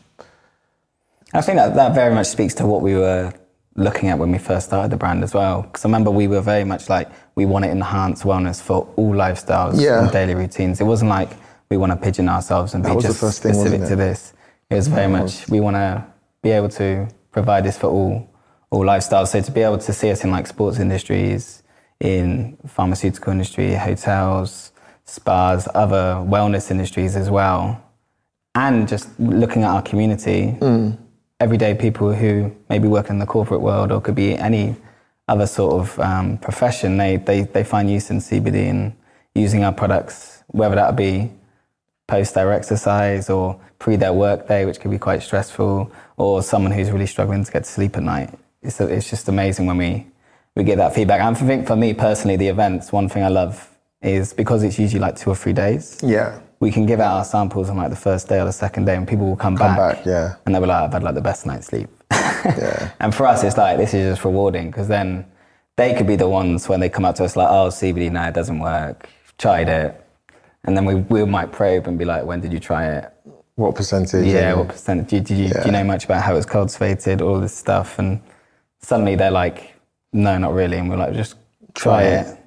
I 1.33 1.41
think 1.41 1.57
that, 1.57 1.75
that 1.75 1.93
very 1.93 2.13
much 2.13 2.27
speaks 2.27 2.53
to 2.55 2.65
what 2.65 2.81
we 2.81 2.95
were 2.95 3.31
looking 3.75 4.09
at 4.09 4.17
when 4.17 4.31
we 4.31 4.37
first 4.37 4.67
started 4.67 4.91
the 4.91 4.97
brand 4.97 5.23
as 5.23 5.33
well. 5.33 5.63
Because 5.63 5.85
I 5.85 5.87
remember 5.87 6.09
we 6.09 6.27
were 6.27 6.41
very 6.41 6.63
much 6.63 6.89
like, 6.89 7.11
we 7.35 7.45
want 7.45 7.65
to 7.65 7.69
enhance 7.69 8.23
wellness 8.23 8.61
for 8.61 8.91
all 8.95 9.13
lifestyles 9.13 9.79
yeah. 9.79 10.01
and 10.01 10.11
daily 10.11 10.33
routines. 10.33 10.81
It 10.81 10.85
wasn't 10.85 11.09
like 11.09 11.31
we 11.69 11.77
want 11.77 11.91
to 11.91 11.97
pigeon 11.97 12.29
ourselves 12.29 12.73
and 12.73 12.83
that 12.85 12.95
be 12.95 13.01
just 13.01 13.19
specific 13.19 13.81
thing, 13.81 13.89
to 13.89 13.95
this. 13.95 14.33
It 14.69 14.75
was 14.75 14.87
very 14.87 15.11
much, 15.11 15.47
we 15.49 15.59
want 15.59 15.75
to 15.75 16.05
be 16.41 16.51
able 16.51 16.69
to 16.69 17.07
provide 17.31 17.65
this 17.65 17.77
for 17.77 17.87
all 17.87 18.29
all 18.69 18.83
lifestyles. 18.83 19.27
So 19.29 19.41
to 19.41 19.51
be 19.51 19.61
able 19.61 19.77
to 19.79 19.93
see 19.93 20.11
us 20.11 20.23
in 20.23 20.31
like 20.31 20.47
sports 20.47 20.79
industries, 20.79 21.63
in 21.99 22.57
pharmaceutical 22.67 23.31
industry, 23.31 23.73
hotels, 23.73 24.71
spas, 25.05 25.67
other 25.73 26.23
wellness 26.27 26.71
industries 26.71 27.15
as 27.15 27.29
well, 27.29 27.81
and 28.55 28.87
just 28.87 29.07
looking 29.19 29.63
at 29.63 29.69
our 29.69 29.81
community, 29.81 30.57
mm. 30.59 30.97
everyday 31.39 31.73
people 31.73 32.13
who 32.13 32.55
maybe 32.69 32.87
work 32.87 33.09
in 33.09 33.19
the 33.19 33.25
corporate 33.25 33.61
world 33.61 33.91
or 33.91 34.01
could 34.01 34.15
be 34.15 34.37
any 34.37 34.75
other 35.27 35.47
sort 35.47 35.73
of 35.73 35.99
um, 35.99 36.37
profession, 36.37 36.97
they, 36.97 37.17
they, 37.17 37.41
they 37.41 37.63
find 37.63 37.89
use 37.89 38.09
in 38.09 38.17
CBD 38.17 38.69
and 38.69 38.93
using 39.33 39.63
our 39.63 39.73
products, 39.73 40.43
whether 40.47 40.75
that 40.75 40.95
be 40.95 41.31
post 42.07 42.35
their 42.35 42.53
exercise 42.53 43.29
or 43.29 43.59
pre 43.79 43.95
their 43.95 44.13
work 44.13 44.47
day, 44.47 44.65
which 44.65 44.79
can 44.79 44.91
be 44.91 44.99
quite 44.99 45.23
stressful, 45.23 45.91
or 46.17 46.43
someone 46.43 46.71
who's 46.71 46.91
really 46.91 47.07
struggling 47.07 47.43
to 47.43 47.51
get 47.51 47.63
to 47.63 47.69
sleep 47.69 47.97
at 47.97 48.03
night 48.03 48.29
it's, 48.65 48.79
it's 48.81 49.09
just 49.09 49.27
amazing 49.29 49.65
when 49.65 49.77
we, 49.77 50.07
we 50.55 50.63
get 50.63 50.77
that 50.77 50.93
feedback. 50.93 51.21
And 51.21 51.35
I 51.35 51.39
think 51.39 51.67
for 51.67 51.75
me 51.75 51.93
personally, 51.93 52.35
the 52.37 52.47
events, 52.47 52.91
one 52.91 53.07
thing 53.09 53.23
I 53.23 53.27
love 53.29 53.69
is 54.01 54.33
because 54.33 54.63
it's 54.63 54.77
usually 54.79 54.99
like 54.99 55.15
two 55.15 55.29
or 55.29 55.35
three 55.35 55.53
days. 55.53 55.99
Yeah. 56.03 56.39
We 56.59 56.71
can 56.71 56.85
give 56.85 56.99
out 56.99 57.17
our 57.17 57.25
samples 57.25 57.69
on 57.69 57.77
like 57.77 57.89
the 57.89 57.95
first 57.95 58.27
day 58.29 58.39
or 58.39 58.45
the 58.45 58.51
second 58.53 58.85
day, 58.85 58.95
and 58.95 59.07
people 59.07 59.25
will 59.27 59.35
come, 59.35 59.57
Come 59.57 59.75
back, 59.75 59.97
back, 59.97 60.05
yeah. 60.05 60.35
and 60.45 60.55
they'll 60.55 60.61
be 60.61 60.67
like, 60.67 60.83
"I've 60.83 60.93
had 60.93 61.03
like 61.03 61.13
the 61.13 61.21
best 61.21 61.45
night's 61.45 61.67
sleep." 61.67 61.89
yeah. 62.11 62.91
And 63.01 63.13
for 63.13 63.27
us, 63.27 63.43
it's 63.43 63.57
like 63.57 63.77
this 63.77 63.93
is 63.93 64.13
just 64.13 64.23
rewarding 64.25 64.71
because 64.71 64.87
then 64.87 65.25
they 65.75 65.93
could 65.93 66.07
be 66.07 66.15
the 66.15 66.29
ones 66.29 66.69
when 66.69 66.79
they 66.79 66.87
come 66.87 67.03
up 67.03 67.15
to 67.15 67.25
us 67.25 67.35
like, 67.35 67.49
"Oh, 67.49 67.67
CBD, 67.67 68.09
no, 68.09 68.23
it 68.23 68.33
doesn't 68.33 68.59
work. 68.59 69.09
Tried 69.37 69.67
it," 69.67 70.01
and 70.63 70.77
then 70.77 70.85
we 70.85 70.95
we 70.95 71.25
might 71.25 71.51
probe 71.51 71.87
and 71.87 71.99
be 71.99 72.05
like, 72.05 72.23
"When 72.23 72.39
did 72.39 72.53
you 72.53 72.59
try 72.59 72.87
it?" 72.87 73.11
What 73.55 73.75
percentage? 73.75 74.25
Yeah, 74.25 74.53
what 74.53 74.69
percentage? 74.69 75.09
Do, 75.09 75.15
you- 75.17 75.21
do, 75.21 75.35
you, 75.35 75.49
do 75.49 75.61
you 75.65 75.71
know 75.71 75.83
much 75.83 76.05
about 76.05 76.23
how 76.23 76.35
it's 76.37 76.45
cultivated, 76.45 77.21
all 77.21 77.39
this 77.41 77.53
stuff? 77.53 77.99
And 77.99 78.21
suddenly 78.85 79.15
they're 79.15 79.31
like, 79.31 79.73
no, 80.13 80.37
not 80.37 80.53
really. 80.53 80.77
And 80.77 80.89
we're 80.89 80.97
like, 80.97 81.13
just 81.13 81.35
try, 81.73 82.03
it. 82.03 82.37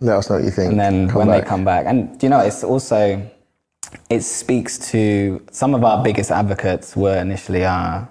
Let 0.00 0.18
us 0.18 0.28
know 0.28 0.36
what 0.36 0.44
you 0.44 0.50
think. 0.50 0.72
And 0.72 0.80
then 0.80 1.08
Come 1.08 1.18
when 1.20 1.28
back. 1.28 1.42
they 1.42 1.48
come 1.48 1.64
back, 1.64 1.86
and 1.86 2.18
do 2.18 2.26
you 2.26 2.30
know, 2.30 2.40
it's 2.40 2.62
also, 2.62 3.28
it 4.10 4.20
speaks 4.22 4.78
to 4.90 5.42
some 5.50 5.74
of 5.74 5.82
our 5.84 6.04
biggest 6.04 6.30
advocates 6.30 6.94
were 6.94 7.16
initially 7.16 7.64
our 7.64 8.06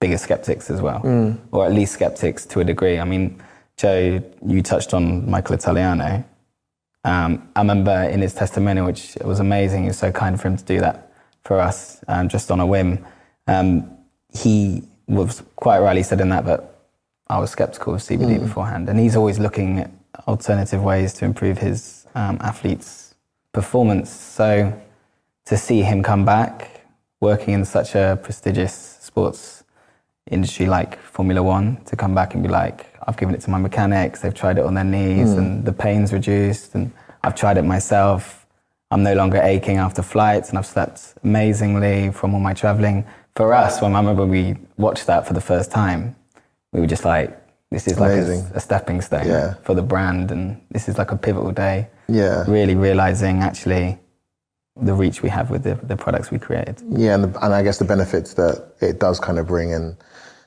biggest 0.00 0.24
skeptics 0.24 0.70
as 0.70 0.80
well, 0.80 1.00
Mm. 1.00 1.38
or 1.50 1.66
at 1.66 1.72
least 1.72 1.92
skeptics 1.94 2.46
to 2.46 2.60
a 2.60 2.64
degree. 2.64 2.98
I 3.00 3.04
mean, 3.04 3.42
Joe, 3.76 4.22
you 4.46 4.62
touched 4.62 4.94
on 4.94 5.28
Michael 5.28 5.54
Italiano. 5.56 6.24
Um, 7.04 7.48
I 7.56 7.60
remember 7.60 7.90
in 8.04 8.20
his 8.20 8.32
testimonial, 8.34 8.86
which 8.86 9.16
was 9.24 9.40
amazing, 9.40 9.84
it 9.84 9.88
was 9.88 9.98
so 9.98 10.12
kind 10.12 10.40
for 10.40 10.46
him 10.48 10.56
to 10.56 10.64
do 10.64 10.78
that 10.80 11.12
for 11.44 11.58
us, 11.60 11.98
um, 12.06 12.28
just 12.28 12.50
on 12.52 12.60
a 12.60 12.66
whim. 12.66 13.04
Um, 13.48 13.90
he 14.32 14.82
was 15.08 15.42
quite 15.56 15.80
rightly 15.80 16.04
said 16.04 16.20
in 16.20 16.28
that 16.28 16.44
that 16.46 16.71
I 17.32 17.38
was 17.38 17.50
skeptical 17.50 17.94
of 17.94 18.02
CBD 18.02 18.38
beforehand, 18.38 18.90
and 18.90 19.00
he's 19.00 19.16
always 19.16 19.38
looking 19.38 19.78
at 19.78 19.90
alternative 20.28 20.84
ways 20.84 21.14
to 21.14 21.24
improve 21.24 21.56
his 21.56 22.06
um, 22.14 22.36
athletes' 22.42 23.14
performance. 23.54 24.10
So 24.10 24.78
to 25.46 25.56
see 25.56 25.80
him 25.80 26.02
come 26.02 26.26
back, 26.26 26.84
working 27.20 27.54
in 27.54 27.64
such 27.64 27.94
a 27.94 28.20
prestigious 28.22 28.74
sports 29.00 29.64
industry 30.30 30.66
like 30.66 30.98
Formula 30.98 31.42
One, 31.42 31.82
to 31.86 31.96
come 31.96 32.14
back 32.14 32.34
and 32.34 32.42
be 32.42 32.50
like, 32.50 32.94
I've 33.08 33.16
given 33.16 33.34
it 33.34 33.40
to 33.42 33.50
my 33.50 33.58
mechanics, 33.58 34.20
they've 34.20 34.34
tried 34.34 34.58
it 34.58 34.64
on 34.66 34.74
their 34.74 34.84
knees, 34.84 35.32
and 35.32 35.64
the 35.64 35.72
pain's 35.72 36.12
reduced, 36.12 36.74
and 36.74 36.92
I've 37.24 37.34
tried 37.34 37.56
it 37.56 37.62
myself. 37.62 38.46
I'm 38.90 39.02
no 39.02 39.14
longer 39.14 39.40
aching 39.40 39.78
after 39.78 40.02
flights, 40.02 40.50
and 40.50 40.58
I've 40.58 40.66
slept 40.66 41.14
amazingly 41.24 42.12
from 42.12 42.34
all 42.34 42.40
my 42.40 42.52
traveling. 42.52 43.06
For 43.36 43.54
us, 43.54 43.80
when 43.80 43.94
I 43.94 44.00
remember 44.00 44.26
we 44.26 44.56
watched 44.76 45.06
that 45.06 45.26
for 45.26 45.32
the 45.32 45.40
first 45.40 45.70
time, 45.70 46.14
we 46.72 46.80
were 46.80 46.86
just 46.86 47.04
like, 47.04 47.38
this 47.70 47.86
is 47.86 47.98
like 47.98 48.12
a, 48.12 48.50
a 48.54 48.60
stepping 48.60 49.00
stone 49.00 49.26
Yeah. 49.26 49.54
for 49.62 49.74
the 49.74 49.82
brand, 49.82 50.30
and 50.30 50.60
this 50.70 50.88
is 50.88 50.98
like 50.98 51.10
a 51.10 51.16
pivotal 51.16 51.52
day. 51.52 51.88
Yeah. 52.08 52.44
Really 52.48 52.74
realizing 52.74 53.40
actually 53.40 53.98
the 54.76 54.94
reach 54.94 55.22
we 55.22 55.28
have 55.28 55.50
with 55.50 55.62
the, 55.64 55.74
the 55.82 55.96
products 55.96 56.30
we 56.30 56.38
created. 56.38 56.82
Yeah, 56.90 57.14
and, 57.14 57.24
the, 57.24 57.44
and 57.44 57.54
I 57.54 57.62
guess 57.62 57.78
the 57.78 57.84
benefits 57.84 58.34
that 58.34 58.72
it 58.80 58.98
does 58.98 59.20
kind 59.20 59.38
of 59.38 59.46
bring, 59.46 59.72
and 59.72 59.96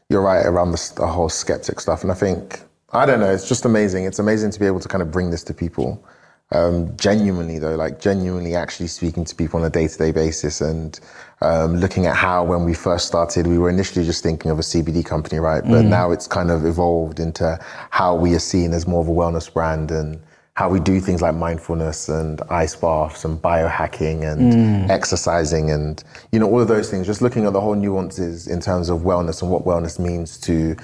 you're 0.10 0.22
right 0.22 0.46
around 0.46 0.72
the, 0.72 0.94
the 0.98 1.08
whole 1.08 1.29
skeptic 1.29 1.79
stuff. 1.79 2.03
And 2.03 2.12
I 2.12 2.15
think, 2.15 2.62
I 2.91 3.05
don't 3.05 3.20
know, 3.20 3.32
it's 3.32 3.48
just 3.48 3.65
amazing. 3.65 4.05
It's 4.05 4.20
amazing 4.20 4.51
to 4.51 4.60
be 4.60 4.65
able 4.67 4.79
to 4.79 4.88
kind 4.88 5.01
of 5.01 5.12
bring 5.12 5.32
this 5.32 5.44
to 5.46 5.53
people. 5.53 6.03
Um, 6.52 6.96
genuinely, 6.96 7.58
though, 7.58 7.75
like 7.75 8.00
genuinely 8.00 8.56
actually 8.56 8.88
speaking 8.88 9.25
to 9.25 9.36
people 9.36 9.60
on 9.60 9.66
a 9.66 9.70
day 9.70 9.88
to 9.88 9.98
day 9.98 10.12
basis 10.12 10.62
and 10.62 11.00
um, 11.42 11.78
looking 11.78 12.06
at 12.06 12.16
how, 12.16 12.44
when 12.44 12.64
we 12.64 12.74
first 12.74 13.08
started, 13.08 13.48
we 13.48 13.58
were 13.58 13.70
initially 13.70 14.06
just 14.06 14.22
thinking 14.22 14.52
of 14.52 14.60
a 14.60 14.62
CBD 14.62 15.04
company, 15.04 15.40
right? 15.40 15.64
But 15.64 15.86
now 15.86 16.12
it's 16.12 16.28
kind 16.28 16.52
of 16.52 16.66
evolved 16.66 17.20
into 17.20 17.60
how 17.90 18.16
we 18.16 18.36
are 18.36 18.40
seen 18.40 18.74
as 18.74 18.88
more 18.88 19.02
of 19.02 19.08
a 19.08 19.12
wellness 19.12 19.52
brand 19.52 19.92
and 19.92 20.22
how 20.54 20.70
we 20.70 20.80
do 20.80 21.02
things 21.02 21.22
like 21.22 21.36
mindfulness 21.36 22.08
and 22.08 22.42
ice 22.50 22.75
baths 22.75 23.25
and 23.25 23.42
biohacking 23.42 24.24
and 24.32 24.90
exercising 24.90 25.70
and 25.70 26.04
you 26.32 26.40
know 26.40 26.50
all 26.50 26.62
of 26.62 26.68
those 26.68 26.90
things. 26.90 27.06
Just 27.06 27.22
looking 27.22 27.46
at 27.46 27.54
the 27.54 27.60
whole 27.60 27.75
nuances 27.75 28.48
in 28.48 28.62
terms 28.62 28.90
of 28.90 29.00
wellness 29.00 29.42
and 29.42 29.52
what 29.52 29.66
wellness 29.66 30.00
means 30.00 30.38
to 30.42 30.78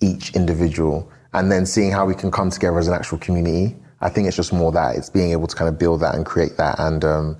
each 0.00 0.34
individual 0.34 1.10
and 1.34 1.52
then 1.52 1.66
seeing 1.66 1.90
how 1.90 2.06
we 2.06 2.14
can 2.14 2.30
come 2.30 2.50
together 2.50 2.78
as 2.78 2.88
an 2.88 2.94
actual 2.94 3.18
community 3.18 3.76
i 4.00 4.08
think 4.08 4.26
it's 4.26 4.36
just 4.36 4.52
more 4.52 4.72
that 4.72 4.96
it's 4.96 5.10
being 5.10 5.30
able 5.32 5.46
to 5.46 5.56
kind 5.56 5.68
of 5.68 5.78
build 5.78 6.00
that 6.00 6.14
and 6.14 6.24
create 6.26 6.56
that 6.56 6.78
and 6.78 7.04
um, 7.04 7.36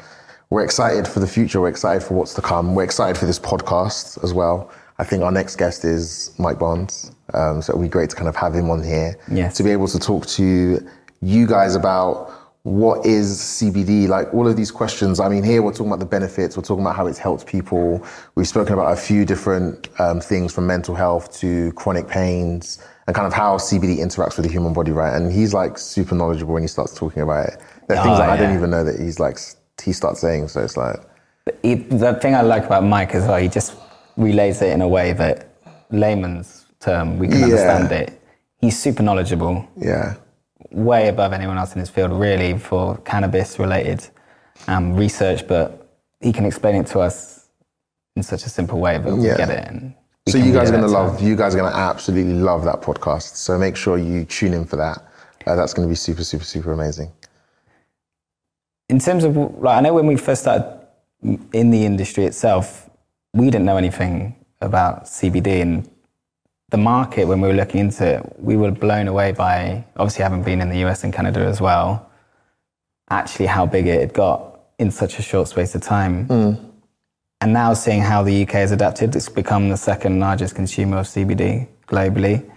we're 0.50 0.64
excited 0.64 1.06
for 1.06 1.20
the 1.20 1.26
future 1.26 1.60
we're 1.60 1.68
excited 1.68 2.02
for 2.02 2.14
what's 2.14 2.34
to 2.34 2.42
come 2.42 2.74
we're 2.74 2.84
excited 2.84 3.16
for 3.18 3.26
this 3.26 3.38
podcast 3.38 4.22
as 4.24 4.32
well 4.32 4.70
i 4.98 5.04
think 5.04 5.22
our 5.22 5.32
next 5.32 5.56
guest 5.56 5.84
is 5.84 6.32
mike 6.38 6.58
barnes 6.58 7.12
um, 7.34 7.60
so 7.60 7.72
it'll 7.72 7.82
be 7.82 7.88
great 7.88 8.08
to 8.10 8.16
kind 8.16 8.28
of 8.28 8.34
have 8.36 8.54
him 8.54 8.70
on 8.70 8.82
here 8.82 9.18
Yes. 9.30 9.56
to 9.58 9.62
be 9.62 9.70
able 9.70 9.88
to 9.88 9.98
talk 9.98 10.26
to 10.26 10.78
you 11.20 11.46
guys 11.46 11.74
about 11.74 12.32
what 12.62 13.06
is 13.06 13.38
CBD, 13.38 14.08
like 14.08 14.32
all 14.34 14.46
of 14.46 14.54
these 14.56 14.70
questions. 14.70 15.20
I 15.20 15.28
mean, 15.30 15.42
here 15.42 15.62
we're 15.62 15.72
talking 15.72 15.86
about 15.86 16.00
the 16.00 16.06
benefits, 16.06 16.54
we're 16.56 16.64
talking 16.64 16.84
about 16.84 16.96
how 16.96 17.06
it's 17.06 17.18
helped 17.18 17.46
people. 17.46 18.04
We've 18.34 18.48
spoken 18.48 18.74
about 18.74 18.92
a 18.92 18.96
few 18.96 19.24
different 19.24 19.88
um, 20.00 20.20
things 20.20 20.52
from 20.52 20.66
mental 20.66 20.94
health 20.94 21.32
to 21.38 21.72
chronic 21.72 22.08
pains 22.08 22.78
and 23.08 23.14
kind 23.16 23.26
of 23.26 23.32
how 23.32 23.56
CBD 23.56 23.98
interacts 24.00 24.36
with 24.36 24.44
the 24.44 24.52
human 24.52 24.74
body, 24.74 24.92
right? 24.92 25.16
And 25.16 25.32
he's 25.32 25.54
like 25.54 25.78
super 25.78 26.14
knowledgeable 26.14 26.52
when 26.52 26.62
he 26.62 26.68
starts 26.68 26.94
talking 26.94 27.22
about 27.22 27.48
it. 27.48 27.58
There 27.88 27.96
are 27.96 28.02
things 28.04 28.18
Oh, 28.18 28.22
that 28.22 28.28
I 28.28 28.34
yeah. 28.34 28.42
don't 28.42 28.54
even 28.54 28.68
know 28.68 28.84
that 28.84 29.00
he's 29.00 29.18
like, 29.18 29.38
he 29.82 29.94
starts 29.94 30.20
saying. 30.20 30.48
So 30.48 30.60
it's 30.62 30.76
like, 30.76 30.96
He, 31.62 31.74
the 31.76 32.12
thing 32.20 32.34
I 32.34 32.42
like 32.42 32.66
about 32.66 32.84
Mike 32.84 33.14
as 33.14 33.26
well, 33.26 33.38
he 33.40 33.48
just 33.48 33.74
relays 34.18 34.60
it 34.60 34.72
in 34.72 34.82
a 34.82 34.88
way 34.88 35.14
that 35.14 35.48
layman's 35.90 36.66
term, 36.80 37.18
we 37.18 37.28
can 37.28 37.38
Yeah. 37.38 37.44
understand 37.44 37.92
it. 37.92 38.20
He's 38.60 38.78
super 38.78 39.02
knowledgeable, 39.02 39.66
yeah. 39.78 40.16
way 40.70 41.08
above 41.08 41.32
anyone 41.32 41.56
else 41.56 41.72
in 41.72 41.80
his 41.80 41.88
field, 41.88 42.12
really, 42.12 42.58
for 42.58 42.98
cannabis 43.06 43.58
related 43.58 44.06
um, 44.66 44.94
research, 44.94 45.48
but 45.48 45.88
he 46.20 46.30
can 46.30 46.44
explain 46.44 46.74
it 46.74 46.86
to 46.88 46.98
us 47.00 47.48
in 48.16 48.22
such 48.22 48.44
a 48.44 48.50
simple 48.50 48.80
way 48.80 48.98
that 48.98 49.16
we 49.16 49.28
Yeah. 49.28 49.36
get 49.38 49.48
it. 49.48 49.66
And 49.66 49.94
So 50.28 50.38
you 50.38 50.52
guys 50.52 50.68
are 50.70 50.73
going 50.73 50.85
to 50.85 50.88
love, 50.90 51.20
you 51.23 51.37
guys 51.37 51.54
are 51.54 51.58
going 51.58 51.73
to 51.73 51.78
absolutely 51.78 52.35
love 52.35 52.64
that 52.64 52.82
podcast. 52.82 53.37
So 53.37 53.58
make 53.58 53.76
sure 53.76 53.99
you 53.99 54.25
tune 54.25 54.52
in 54.54 54.64
for 54.64 54.76
that. 54.76 54.99
Uh, 55.47 55.56
that's 55.56 55.73
going 55.73 55.87
to 55.88 55.90
be 55.90 55.97
super, 55.97 56.25
super, 56.25 56.44
super 56.44 56.73
amazing. 56.73 57.11
in 58.88 58.99
terms 58.99 59.25
of 59.25 59.37
like 59.37 59.78
I 59.78 59.80
know 59.80 59.94
when 59.94 60.06
we 60.06 60.16
first 60.16 60.42
started 60.42 60.64
in 61.52 61.70
the 61.70 61.85
industry 61.85 62.25
itself, 62.25 62.88
we 63.35 63.47
didn't 63.47 63.64
know 63.66 63.76
anything 63.76 64.35
about 64.61 65.04
CBD 65.04 65.61
and 65.62 65.88
the 66.70 66.76
market 66.78 67.26
when 67.26 67.40
we 67.40 67.49
were 67.49 67.54
looking 67.54 67.80
into 67.80 68.04
it. 68.06 68.35
We 68.38 68.56
were 68.56 68.70
blown 68.70 69.08
away 69.08 69.32
by 69.32 69.85
obviously 69.97 70.23
having 70.23 70.42
been 70.42 70.61
in 70.61 70.68
the 70.68 70.78
US 70.87 71.04
and 71.04 71.12
Canada 71.12 71.40
as 71.40 71.61
well. 71.61 72.11
Actually, 73.11 73.47
how 73.47 73.66
big 73.66 73.87
it 73.87 74.00
had 74.00 74.12
got 74.14 74.61
in 74.78 74.90
such 74.90 75.18
a 75.18 75.23
short 75.23 75.49
space 75.49 75.75
of 75.75 75.82
time. 75.82 76.26
And 77.40 77.52
now 77.52 77.73
seeing 77.75 78.00
how 78.02 78.23
the 78.23 78.42
UK 78.42 78.50
has 78.52 78.73
adapted, 78.73 79.14
it's 79.14 79.28
become 79.28 79.68
the 79.68 79.76
second 79.76 80.18
largest 80.18 80.54
consumer 80.57 80.99
of 80.99 81.07
CBD 81.07 81.68
globally. 81.87 82.49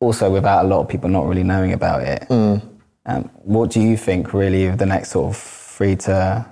Also, 0.00 0.30
without 0.30 0.64
a 0.64 0.68
lot 0.68 0.80
of 0.80 0.88
people 0.88 1.10
not 1.10 1.26
really 1.26 1.42
knowing 1.42 1.72
about 1.72 2.02
it. 2.02 2.26
Um, 3.06 3.24
what 3.42 3.70
do 3.70 3.80
you 3.80 3.96
think 3.96 4.32
really 4.32 4.66
of 4.66 4.78
the 4.78 4.86
next 4.86 5.10
sort 5.10 5.34
of 5.34 5.36
three 5.36 5.96
to 5.96 6.46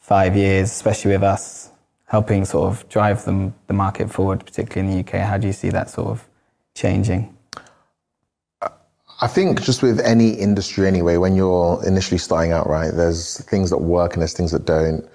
five 0.00 0.36
years, 0.36 0.70
especially 0.70 1.12
with 1.12 1.22
us 1.22 1.70
helping 2.06 2.44
sort 2.44 2.70
of 2.70 2.86
drive 2.90 3.24
them, 3.24 3.54
the 3.66 3.72
market 3.72 4.10
forward, 4.10 4.44
particularly 4.44 4.90
in 4.90 4.96
the 4.96 5.00
UK? 5.08 5.26
How 5.26 5.38
do 5.38 5.46
you 5.46 5.52
see 5.54 5.70
that 5.70 5.88
sort 5.88 6.08
of 6.08 6.28
changing? 6.74 7.34
I 9.22 9.28
think 9.28 9.62
just 9.62 9.82
with 9.82 10.00
any 10.00 10.30
industry 10.30 10.86
anyway, 10.86 11.16
when 11.16 11.36
you're 11.36 11.82
initially 11.86 12.18
starting 12.18 12.52
out, 12.52 12.68
right, 12.68 12.90
there's 12.92 13.40
things 13.44 13.70
that 13.70 13.78
work 13.78 14.14
and 14.14 14.20
there's 14.20 14.34
things 14.34 14.50
that 14.50 14.66
don't. 14.66 15.08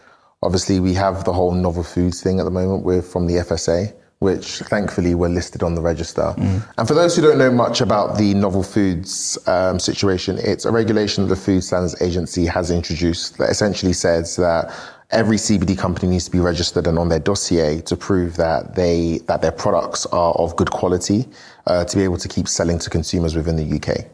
Obviously, 0.43 0.79
we 0.79 0.93
have 0.93 1.23
the 1.23 1.33
whole 1.33 1.51
novel 1.51 1.83
foods 1.83 2.21
thing 2.21 2.39
at 2.39 2.43
the 2.43 2.51
moment. 2.51 2.83
We're 2.83 3.01
from 3.01 3.25
the 3.25 3.35
FSA, 3.35 3.91
which 4.19 4.59
thankfully 4.59 5.15
we're 5.15 5.29
listed 5.29 5.63
on 5.63 5.73
the 5.73 5.81
register. 5.81 6.35
And 6.77 6.87
for 6.87 6.93
those 6.93 7.15
who 7.15 7.23
don't 7.23 7.39
know 7.39 7.51
much 7.51 7.81
about 7.81 8.19
the 8.19 8.35
novel 8.35 8.61
foods 8.61 9.39
um, 9.47 9.79
situation, 9.79 10.37
it's 10.37 10.65
a 10.65 10.71
regulation 10.71 11.23
that 11.23 11.29
the 11.29 11.41
Food 11.41 11.63
Standards 11.63 11.99
Agency 12.03 12.45
has 12.45 12.69
introduced 12.69 13.39
that 13.39 13.49
essentially 13.49 13.93
says 13.93 14.35
that 14.35 14.71
every 15.09 15.37
CBD 15.37 15.75
company 15.75 16.07
needs 16.09 16.25
to 16.25 16.31
be 16.31 16.39
registered 16.39 16.85
and 16.85 16.99
on 16.99 17.09
their 17.09 17.19
dossier 17.19 17.81
to 17.81 17.95
prove 17.95 18.35
that 18.35 18.75
they 18.75 19.19
that 19.27 19.41
their 19.41 19.51
products 19.51 20.05
are 20.07 20.33
of 20.33 20.55
good 20.55 20.69
quality 20.69 21.25
uh, 21.65 21.83
to 21.85 21.97
be 21.97 22.03
able 22.03 22.17
to 22.17 22.27
keep 22.27 22.47
selling 22.47 22.77
to 22.77 22.91
consumers 22.91 23.35
within 23.35 23.55
the 23.55 23.77
UK. 23.77 24.05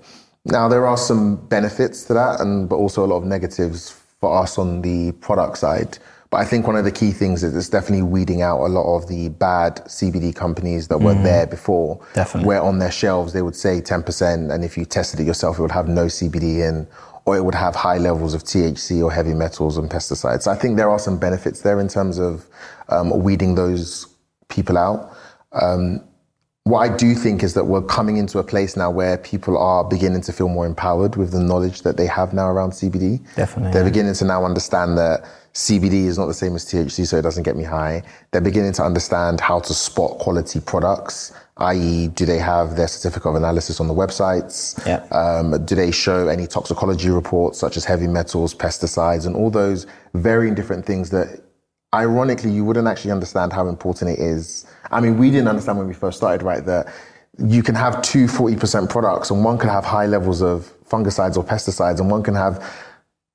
Now 0.46 0.70
there 0.70 0.86
are 0.86 0.98
some 0.98 1.36
benefits 1.48 2.04
to 2.06 2.14
that, 2.14 2.40
and 2.40 2.70
but 2.70 2.76
also 2.76 3.04
a 3.04 3.08
lot 3.08 3.18
of 3.18 3.26
negatives 3.26 4.00
for 4.22 4.38
us 4.38 4.58
on 4.58 4.82
the 4.82 5.12
product 5.14 5.58
side. 5.58 5.98
But 6.34 6.40
I 6.40 6.46
think 6.46 6.66
one 6.66 6.76
of 6.76 6.84
the 6.84 6.92
key 6.92 7.12
things 7.12 7.44
is 7.44 7.56
it's 7.56 7.70
definitely 7.70 8.02
weeding 8.02 8.42
out 8.42 8.66
a 8.66 8.66
lot 8.66 8.98
of 8.98 9.08
the 9.08 9.30
bad 9.30 9.76
CBD 9.86 10.36
companies 10.36 10.88
that 10.88 10.98
were 10.98 11.14
there 11.14 11.46
before. 11.46 12.04
Definitely. 12.16 12.48
Where 12.48 12.60
on 12.60 12.80
their 12.80 12.90
shelves 12.90 13.34
they 13.34 13.44
would 13.44 13.56
say 13.56 13.82
10%, 13.82 14.52
and 14.52 14.66
if 14.66 14.76
you 14.76 14.84
tested 14.84 15.20
it 15.20 15.28
yourself, 15.28 15.60
it 15.60 15.62
would 15.62 15.70
have 15.70 15.88
no 15.88 16.08
CBD 16.08 16.68
in, 16.68 16.88
or 17.26 17.38
it 17.38 17.46
would 17.46 17.54
have 17.54 17.76
high 17.76 18.00
levels 18.00 18.34
of 18.34 18.42
THC 18.42 19.04
or 19.04 19.12
heavy 19.12 19.36
metals 19.36 19.78
and 19.78 19.92
pesticides. 19.92 20.48
I 20.48 20.56
think 20.56 20.76
there 20.76 20.90
are 20.90 20.98
some 20.98 21.20
benefits 21.20 21.62
there 21.62 21.80
in 21.80 21.88
terms 21.88 22.18
of 22.18 22.48
um, 22.90 23.12
weeding 23.22 23.54
those 23.54 24.08
people 24.50 24.76
out. 24.76 25.16
Um, 25.52 26.04
what 26.64 26.80
I 26.80 26.96
do 26.96 27.14
think 27.14 27.44
is 27.44 27.54
that 27.54 27.66
we're 27.66 27.84
coming 27.84 28.18
into 28.18 28.40
a 28.40 28.44
place 28.44 28.76
now 28.76 28.90
where 28.90 29.20
people 29.20 29.56
are 29.56 29.84
beginning 29.84 30.22
to 30.22 30.34
feel 30.34 30.48
more 30.48 30.66
empowered 30.66 31.16
with 31.16 31.32
the 31.32 31.42
knowledge 31.42 31.84
that 31.84 31.98
they 31.98 32.08
have 32.08 32.34
now 32.34 32.50
around 32.50 32.72
CBD. 32.72 33.22
Definitely, 33.36 33.72
They're 33.72 33.84
yeah. 33.84 33.90
beginning 33.90 34.14
to 34.16 34.26
now 34.26 34.46
understand 34.46 34.98
that 34.98 35.26
CBD 35.54 36.06
is 36.06 36.18
not 36.18 36.26
the 36.26 36.34
same 36.34 36.56
as 36.56 36.66
THC, 36.66 37.06
so 37.06 37.18
it 37.18 37.22
doesn't 37.22 37.44
get 37.44 37.56
me 37.56 37.64
high. 37.64 38.02
They're 38.32 38.42
beginning 38.42 38.74
to 38.74 38.84
understand 38.84 39.40
how 39.40 39.60
to 39.60 39.74
spot 39.74 40.18
quality 40.18 40.60
products, 40.60 41.32
i.e., 41.58 42.08
do 42.08 42.26
they 42.26 42.40
have 42.40 42.76
their 42.76 42.88
certificate 42.88 43.28
of 43.28 43.36
analysis 43.36 43.80
on 43.80 43.88
the 43.88 43.94
websites? 43.94 44.84
Yeah. 44.88 45.06
Um, 45.16 45.64
do 45.66 45.76
they 45.76 45.92
show 45.92 46.28
any 46.28 46.48
toxicology 46.48 47.10
reports 47.10 47.60
such 47.60 47.78
as 47.78 47.86
heavy 47.86 48.08
metals, 48.08 48.56
pesticides, 48.56 49.28
and 49.28 49.36
all 49.36 49.52
those 49.52 49.86
varying 50.16 50.56
different 50.56 50.86
things 50.88 51.12
that 51.12 51.44
ironically 51.94 52.50
you 52.50 52.66
wouldn't 52.66 52.88
actually 52.88 53.12
understand 53.12 53.54
how 53.54 53.68
important 53.68 54.10
it 54.10 54.20
is. 54.20 54.66
I 54.92 55.00
mean, 55.00 55.18
we 55.18 55.30
didn't 55.30 55.48
understand 55.48 55.78
when 55.78 55.88
we 55.88 55.94
first 55.94 56.18
started, 56.18 56.44
right, 56.44 56.66
that 56.66 56.92
you 57.38 57.64
can 57.64 57.76
have 57.76 58.02
two 58.02 58.26
40% 58.26 58.90
products 58.90 59.30
and 59.30 59.44
one 59.44 59.58
can 59.58 59.70
have 59.70 59.86
high 59.86 60.06
levels 60.06 60.42
of 60.42 60.74
fungicides 60.88 61.38
or 61.38 61.44
pesticides 61.44 62.00
and 62.00 62.10
one 62.10 62.24
can 62.24 62.36
have 62.36 62.64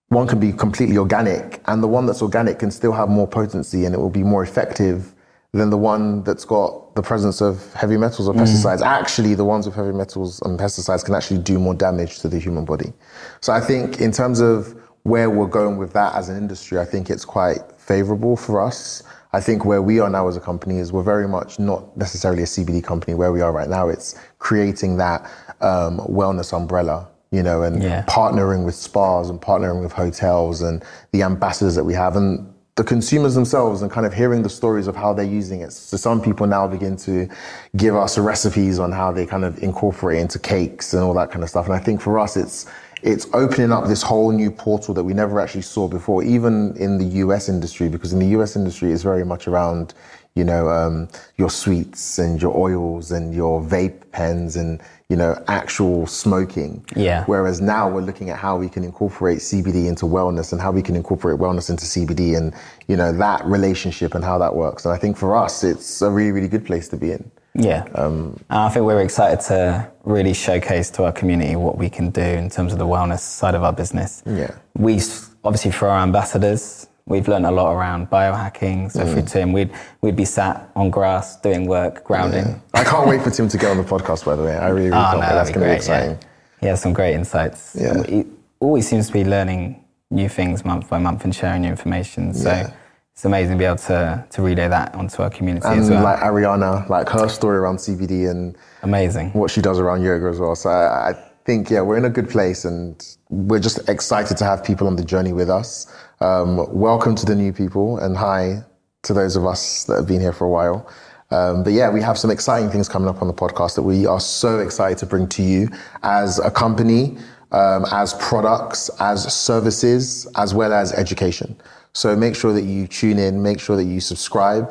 one 0.08 0.26
can 0.26 0.40
be 0.40 0.52
completely 0.52 0.96
organic 0.96 1.60
and 1.66 1.82
the 1.82 1.88
one 1.88 2.06
that's 2.06 2.22
organic 2.22 2.58
can 2.58 2.70
still 2.70 2.92
have 2.92 3.08
more 3.08 3.26
potency 3.26 3.84
and 3.84 3.94
it 3.94 3.98
will 3.98 4.10
be 4.10 4.22
more 4.22 4.42
effective 4.42 5.14
than 5.52 5.70
the 5.70 5.76
one 5.76 6.22
that's 6.24 6.44
got 6.44 6.94
the 6.94 7.02
presence 7.02 7.40
of 7.40 7.72
heavy 7.74 7.96
metals 7.96 8.28
or 8.28 8.34
pesticides. 8.34 8.82
Actually, 8.82 9.34
the 9.34 9.44
ones 9.44 9.66
with 9.66 9.74
heavy 9.74 9.92
metals 9.92 10.40
and 10.42 10.58
pesticides 10.58 11.04
can 11.04 11.14
actually 11.14 11.38
do 11.40 11.58
more 11.58 11.74
damage 11.74 12.18
to 12.20 12.28
the 12.28 12.38
human 12.38 12.64
body. 12.64 12.92
So 13.40 13.52
I 13.52 13.60
think 13.60 14.00
in 14.00 14.12
terms 14.12 14.40
of 14.40 14.74
where 15.04 15.30
we're 15.30 15.46
going 15.46 15.78
with 15.78 15.92
that 15.94 16.14
as 16.14 16.28
an 16.28 16.36
industry, 16.36 16.78
I 16.78 16.84
think 16.84 17.08
it's 17.08 17.24
quite 17.24 17.60
favorable 17.78 18.36
for 18.36 18.60
us. 18.60 19.02
I 19.32 19.40
think 19.40 19.64
where 19.64 19.82
we 19.82 20.00
are 20.00 20.10
now 20.10 20.28
as 20.28 20.36
a 20.36 20.40
company 20.40 20.78
is 20.78 20.92
we're 20.92 21.02
very 21.02 21.28
much 21.28 21.58
not 21.58 21.96
necessarily 21.96 22.42
a 22.42 22.46
CBD 22.46 22.82
company. 22.82 23.14
Where 23.14 23.32
we 23.32 23.40
are 23.40 23.52
right 23.52 23.68
now, 23.68 23.88
it's 23.88 24.18
creating 24.38 24.96
that 24.98 25.22
um, 25.60 25.98
wellness 26.00 26.54
umbrella, 26.54 27.08
you 27.30 27.42
know, 27.42 27.62
and 27.62 27.82
Yeah. 27.82 28.02
partnering 28.06 28.64
with 28.64 28.74
spas 28.74 29.28
and 29.28 29.40
partnering 29.40 29.82
with 29.82 29.92
hotels 29.92 30.62
and 30.62 30.82
the 31.12 31.22
ambassadors 31.22 31.74
that 31.74 31.84
we 31.84 31.94
have 31.94 32.16
and 32.16 32.46
the 32.76 32.84
consumers 32.84 33.34
themselves 33.34 33.82
and 33.82 33.90
kind 33.90 34.06
of 34.06 34.14
hearing 34.14 34.42
the 34.42 34.48
stories 34.48 34.86
of 34.86 34.94
how 34.94 35.12
they're 35.12 35.24
using 35.24 35.60
it. 35.60 35.72
So 35.72 35.96
some 35.96 36.20
people 36.20 36.46
now 36.46 36.66
begin 36.68 36.96
to 36.98 37.28
give 37.76 37.96
us 37.96 38.16
recipes 38.16 38.78
on 38.78 38.92
how 38.92 39.10
they 39.10 39.26
kind 39.26 39.44
of 39.44 39.60
incorporate 39.62 40.20
into 40.20 40.38
cakes 40.38 40.94
and 40.94 41.02
all 41.02 41.12
that 41.14 41.30
kind 41.32 41.42
of 41.42 41.50
stuff. 41.50 41.66
And 41.66 41.74
I 41.74 41.80
think 41.80 42.00
for 42.00 42.18
us, 42.18 42.36
it's 42.36 42.66
it's 43.02 43.28
opening 43.32 43.70
up 43.70 43.86
this 43.86 44.02
whole 44.02 44.32
new 44.32 44.50
portal 44.50 44.92
that 44.92 45.04
we 45.04 45.14
never 45.14 45.38
actually 45.38 45.62
saw 45.62 45.86
before, 45.86 46.24
even 46.24 46.76
in 46.76 46.98
the 46.98 47.04
US 47.22 47.48
industry, 47.48 47.88
because 47.88 48.12
in 48.12 48.18
the 48.18 48.26
US 48.38 48.56
industry, 48.56 48.90
it's 48.92 49.04
very 49.04 49.24
much 49.24 49.46
around, 49.46 49.94
you 50.38 50.44
know, 50.44 50.68
um, 50.70 51.08
your 51.36 51.50
sweets 51.50 52.18
and 52.18 52.40
your 52.40 52.56
oils 52.56 53.10
and 53.10 53.34
your 53.34 53.60
vape 53.60 54.08
pens 54.12 54.54
and, 54.54 54.80
you 55.08 55.16
know, 55.16 55.34
actual 55.48 56.06
smoking. 56.06 56.84
Yeah. 56.94 57.24
Whereas 57.26 57.60
now 57.60 57.90
we're 57.90 58.02
looking 58.02 58.30
at 58.30 58.38
how 58.38 58.56
we 58.56 58.68
can 58.68 58.84
incorporate 58.84 59.38
CBD 59.38 59.88
into 59.88 60.06
wellness 60.06 60.52
and 60.52 60.60
how 60.60 60.70
we 60.70 60.80
can 60.80 60.94
incorporate 60.94 61.40
wellness 61.40 61.70
into 61.70 61.84
CBD 61.84 62.36
and, 62.36 62.54
you 62.86 62.96
know, 62.96 63.12
that 63.12 63.44
relationship 63.44 64.14
and 64.14 64.24
how 64.24 64.38
that 64.38 64.54
works. 64.54 64.84
And 64.84 64.94
I 64.94 64.96
think 64.96 65.16
for 65.16 65.36
us, 65.36 65.64
it's 65.64 66.00
a 66.02 66.10
really, 66.10 66.30
really 66.30 66.48
good 66.48 66.64
place 66.64 66.88
to 66.90 66.96
be 66.96 67.10
in. 67.10 67.30
Yeah. 67.54 67.88
and 67.94 68.38
I 68.50 68.68
think 68.68 68.86
we're 68.86 69.02
excited 69.02 69.40
to 69.46 69.90
really 70.04 70.34
showcase 70.34 70.90
to 70.90 71.04
our 71.04 71.12
community 71.12 71.56
what 71.56 71.76
we 71.76 71.90
can 71.90 72.10
do 72.10 72.22
in 72.22 72.48
terms 72.48 72.72
of 72.72 72.78
the 72.78 72.86
wellness 72.86 73.20
side 73.20 73.56
of 73.56 73.64
our 73.64 73.72
business. 73.72 74.22
Yeah. 74.24 74.54
We 74.74 75.00
obviously 75.42 75.72
for 75.72 75.88
our 75.88 76.00
ambassadors, 76.00 76.87
we've 77.08 77.26
learned 77.26 77.46
a 77.46 77.50
lot 77.50 77.72
around 77.74 78.08
biohacking. 78.10 78.90
So 78.92 79.04
through 79.06 79.22
mm. 79.22 79.30
Tim, 79.30 79.52
we'd 79.52 79.70
we'd 80.02 80.16
be 80.16 80.24
sat 80.24 80.70
on 80.76 80.90
grass 80.90 81.40
doing 81.40 81.66
work, 81.66 82.04
grounding. 82.04 82.60
I 82.74 82.84
can't 82.84 83.08
wait 83.08 83.22
for 83.22 83.30
Tim 83.30 83.48
to 83.48 83.58
get 83.58 83.70
on 83.70 83.78
the 83.78 83.82
podcast, 83.82 84.24
by 84.24 84.36
the 84.36 84.44
way. 84.44 84.56
I 84.56 84.68
really, 84.68 84.90
really 84.90 84.92
Oh, 84.98 85.10
can't 85.10 85.14
no, 85.14 85.20
wait. 85.20 85.32
That's 85.34 85.50
going 85.50 85.66
to 85.68 85.74
be 85.74 85.86
great, 85.86 85.88
yeah. 85.88 86.16
He 86.60 86.66
has 86.66 86.80
some 86.82 86.92
great 86.92 87.14
insights. 87.14 87.76
Yeah. 87.80 88.02
He 88.04 88.24
always 88.60 88.88
seems 88.88 89.06
to 89.08 89.12
be 89.12 89.24
learning 89.24 89.84
new 90.10 90.28
things 90.28 90.64
month 90.64 90.88
by 90.88 90.98
month 90.98 91.24
and 91.24 91.34
sharing 91.34 91.62
new 91.62 91.68
information. 91.68 92.34
So 92.34 92.50
Yeah. 92.50 92.72
it's 93.14 93.24
amazing 93.24 93.54
to 93.54 93.58
be 93.58 93.64
able 93.64 93.76
to, 93.76 94.24
to 94.30 94.42
relay 94.42 94.68
that 94.68 94.94
onto 94.94 95.22
our 95.22 95.30
community 95.30 95.66
And 95.68 95.80
as 95.80 95.90
well. 95.90 96.02
like 96.02 96.18
Ariana, 96.20 96.88
like 96.88 97.08
her 97.10 97.28
story 97.28 97.58
around 97.58 97.76
CBD 97.76 98.28
and 98.30 98.56
amazing. 98.82 99.30
what 99.32 99.50
she 99.50 99.60
does 99.60 99.78
around 99.78 100.02
yoga 100.02 100.26
as 100.26 100.40
well. 100.40 100.56
So 100.56 100.70
I, 100.70 101.10
I 101.10 101.27
think, 101.48 101.70
yeah, 101.70 101.80
we're 101.80 101.96
in 101.96 102.04
a 102.04 102.10
good 102.10 102.28
place 102.28 102.66
and 102.66 103.16
we're 103.30 103.58
just 103.58 103.88
excited 103.88 104.36
to 104.36 104.44
have 104.44 104.62
people 104.62 104.86
on 104.86 104.96
the 104.96 105.02
journey 105.02 105.32
with 105.32 105.48
us. 105.48 105.90
Um, 106.20 106.58
welcome 106.78 107.14
to 107.14 107.24
the 107.24 107.34
new 107.34 107.54
people 107.54 107.96
and 107.96 108.18
hi 108.18 108.62
to 109.04 109.14
those 109.14 109.34
of 109.34 109.46
us 109.46 109.84
that 109.84 109.96
have 109.96 110.06
been 110.06 110.20
here 110.20 110.34
for 110.34 110.44
a 110.44 110.50
while. 110.50 110.86
Um, 111.30 111.64
but 111.64 111.72
yeah, 111.72 111.88
we 111.88 112.02
have 112.02 112.18
some 112.18 112.30
exciting 112.30 112.68
things 112.68 112.86
coming 112.86 113.08
up 113.08 113.22
on 113.22 113.28
the 113.28 113.32
podcast 113.32 113.76
that 113.76 113.82
we 113.82 114.04
are 114.04 114.20
so 114.20 114.58
excited 114.58 114.98
to 114.98 115.06
bring 115.06 115.26
to 115.28 115.42
you 115.42 115.70
as 116.02 116.38
a 116.38 116.50
company, 116.50 117.16
um, 117.52 117.86
as 117.92 118.12
products, 118.20 118.90
as 119.00 119.32
services, 119.32 120.26
as 120.36 120.52
well 120.52 120.74
as 120.74 120.92
education. 120.92 121.58
So 121.94 122.14
make 122.14 122.36
sure 122.36 122.52
that 122.52 122.64
you 122.64 122.86
tune 122.86 123.18
in, 123.18 123.42
make 123.42 123.58
sure 123.58 123.76
that 123.76 123.84
you 123.84 124.00
subscribe. 124.00 124.70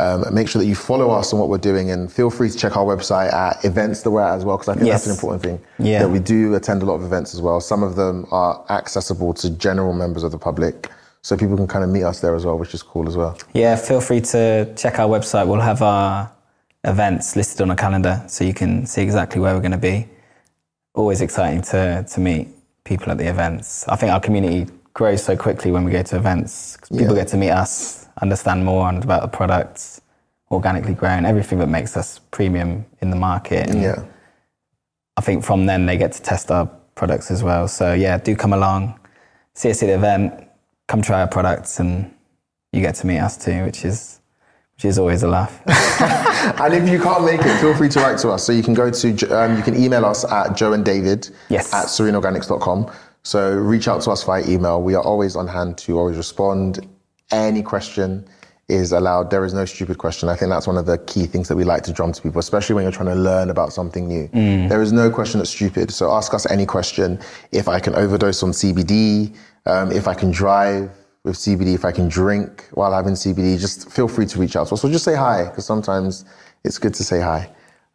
Um, 0.00 0.24
make 0.34 0.48
sure 0.48 0.60
that 0.60 0.66
you 0.66 0.74
follow 0.74 1.10
us 1.10 1.32
on 1.32 1.38
what 1.38 1.48
we're 1.48 1.58
doing 1.58 1.90
and 1.90 2.12
feel 2.12 2.28
free 2.30 2.50
to 2.50 2.56
check 2.58 2.76
our 2.76 2.84
website 2.84 3.32
at 3.32 3.64
events 3.64 4.02
that 4.02 4.10
we're 4.10 4.22
at 4.22 4.34
as 4.36 4.44
well 4.44 4.56
because 4.56 4.68
I 4.68 4.74
think 4.74 4.88
that's 4.90 5.06
an 5.06 5.12
important 5.12 5.42
thing. 5.42 5.60
Yeah. 5.78 6.00
That 6.00 6.08
we 6.08 6.18
do 6.18 6.54
attend 6.54 6.82
a 6.82 6.86
lot 6.86 6.94
of 6.94 7.04
events 7.04 7.32
as 7.34 7.40
well. 7.40 7.60
Some 7.60 7.82
of 7.84 7.94
them 7.94 8.26
are 8.32 8.64
accessible 8.70 9.34
to 9.34 9.50
general 9.50 9.92
members 9.92 10.24
of 10.24 10.32
the 10.32 10.38
public. 10.38 10.90
So 11.22 11.36
people 11.36 11.56
can 11.56 11.66
kind 11.66 11.82
of 11.84 11.90
meet 11.90 12.02
us 12.02 12.20
there 12.20 12.34
as 12.34 12.44
well, 12.44 12.58
which 12.58 12.74
is 12.74 12.82
cool 12.82 13.08
as 13.08 13.16
well. 13.16 13.38
Yeah, 13.54 13.76
feel 13.76 14.00
free 14.00 14.20
to 14.20 14.74
check 14.76 14.98
our 14.98 15.08
website. 15.08 15.46
We'll 15.46 15.60
have 15.60 15.80
our 15.80 16.30
events 16.84 17.34
listed 17.34 17.62
on 17.62 17.70
a 17.70 17.76
calendar 17.76 18.22
so 18.26 18.44
you 18.44 18.52
can 18.52 18.84
see 18.86 19.00
exactly 19.02 19.40
where 19.40 19.54
we're 19.54 19.60
going 19.62 19.72
to 19.72 19.78
be. 19.78 20.06
Always 20.94 21.22
exciting 21.22 21.62
to, 21.62 22.04
to 22.12 22.20
meet 22.20 22.48
people 22.84 23.10
at 23.10 23.16
the 23.18 23.26
events. 23.28 23.88
I 23.88 23.96
think 23.96 24.12
our 24.12 24.20
community 24.20 24.70
grows 24.92 25.22
so 25.24 25.34
quickly 25.36 25.70
when 25.72 25.84
we 25.84 25.92
go 25.92 26.02
to 26.02 26.16
events 26.16 26.76
'cause 26.76 26.90
people 26.90 27.14
Yeah. 27.16 27.22
get 27.22 27.28
to 27.28 27.36
meet 27.38 27.50
us, 27.50 28.03
understand 28.24 28.64
more 28.64 28.88
and 28.88 29.04
about 29.04 29.22
the 29.22 29.28
products, 29.28 30.00
organically 30.50 30.94
grown, 30.94 31.24
everything 31.24 31.58
that 31.58 31.68
makes 31.68 31.96
us 31.96 32.20
premium 32.30 32.84
in 33.02 33.10
the 33.10 33.16
market. 33.16 33.68
And 33.70 33.82
Yeah. 33.82 34.02
I 35.16 35.20
think 35.20 35.44
from 35.44 35.66
then 35.66 35.86
they 35.86 35.96
get 35.96 36.12
to 36.12 36.22
test 36.22 36.50
our 36.50 36.66
products 36.94 37.30
as 37.30 37.42
well. 37.42 37.68
So 37.68 37.92
yeah, 37.92 38.18
do 38.18 38.34
come 38.34 38.52
along, 38.52 38.98
see 39.54 39.70
us 39.70 39.82
at 39.82 39.86
the 39.86 39.94
event, 39.94 40.32
come 40.88 41.02
try 41.02 41.20
our 41.20 41.28
products, 41.28 41.78
and 41.80 42.12
you 42.72 42.80
get 42.80 42.94
to 42.96 43.06
meet 43.06 43.20
us 43.20 43.36
too, 43.36 43.64
which 43.64 43.84
is 43.84 44.20
which 44.74 44.84
is 44.86 44.98
always 44.98 45.22
a 45.22 45.28
laugh. 45.28 45.54
And 46.60 46.74
if 46.74 46.88
you 46.92 46.98
can't 47.00 47.24
make 47.24 47.40
it, 47.40 47.58
feel 47.60 47.74
free 47.74 47.88
to 47.88 48.00
write 48.00 48.18
to 48.18 48.28
us. 48.30 48.44
So 48.44 48.52
you 48.52 48.62
can 48.62 48.74
go 48.74 48.90
to, 48.90 49.08
um, 49.38 49.56
you 49.56 49.62
can 49.62 49.74
email 49.82 50.04
us 50.04 50.24
at 50.38 50.54
joe 50.56 50.72
and 50.74 50.84
david 50.84 51.30
Yes. 51.48 51.72
at 51.72 51.86
sereneorganics.com. 51.86 52.90
So 53.22 53.38
reach 53.72 53.88
out 53.88 54.02
to 54.02 54.10
us 54.10 54.22
via 54.24 54.42
email. 54.46 54.82
We 54.82 54.94
are 54.94 55.02
always 55.02 55.36
on 55.36 55.46
hand 55.48 55.78
to 55.84 55.98
always 55.98 56.16
respond. 56.18 56.86
Any 57.32 57.62
question 57.62 58.26
is 58.68 58.92
allowed. 58.92 59.30
There 59.30 59.44
is 59.44 59.52
no 59.52 59.64
stupid 59.64 59.98
question. 59.98 60.28
I 60.28 60.36
think 60.36 60.50
that's 60.50 60.66
one 60.66 60.78
of 60.78 60.86
the 60.86 60.98
key 60.98 61.26
things 61.26 61.48
that 61.48 61.56
we 61.56 61.64
like 61.64 61.82
to 61.84 61.92
drum 61.92 62.12
to 62.12 62.22
people, 62.22 62.38
especially 62.38 62.74
when 62.74 62.84
you're 62.84 62.92
trying 62.92 63.08
to 63.08 63.14
learn 63.14 63.50
about 63.50 63.72
something 63.72 64.08
new. 64.08 64.28
There 64.68 64.80
is 64.82 64.92
no 64.92 65.10
question 65.10 65.38
that's 65.38 65.50
stupid. 65.50 65.90
So 65.90 66.10
ask 66.12 66.32
us 66.32 66.46
any 66.50 66.64
question. 66.64 67.18
If 67.52 67.68
I 67.68 67.78
can 67.78 67.94
overdose 67.94 68.42
on 68.42 68.50
CBD, 68.52 69.34
um, 69.66 69.92
if 69.92 70.08
I 70.08 70.14
can 70.14 70.30
drive, 70.30 70.90
with 71.24 71.36
CBD, 71.36 71.74
if 71.74 71.84
I 71.84 71.92
can 71.92 72.08
drink 72.08 72.68
while 72.72 72.92
having 72.92 73.14
CBD, 73.14 73.58
just 73.58 73.90
feel 73.90 74.08
free 74.08 74.26
to 74.26 74.38
reach 74.38 74.56
out 74.56 74.68
to 74.68 74.74
us 74.74 74.84
or 74.84 74.90
just 74.90 75.04
say 75.04 75.14
hi 75.14 75.44
because 75.44 75.64
sometimes 75.64 76.24
it's 76.64 76.78
good 76.78 76.94
to 76.94 77.02
say 77.02 77.20
hi. 77.20 77.50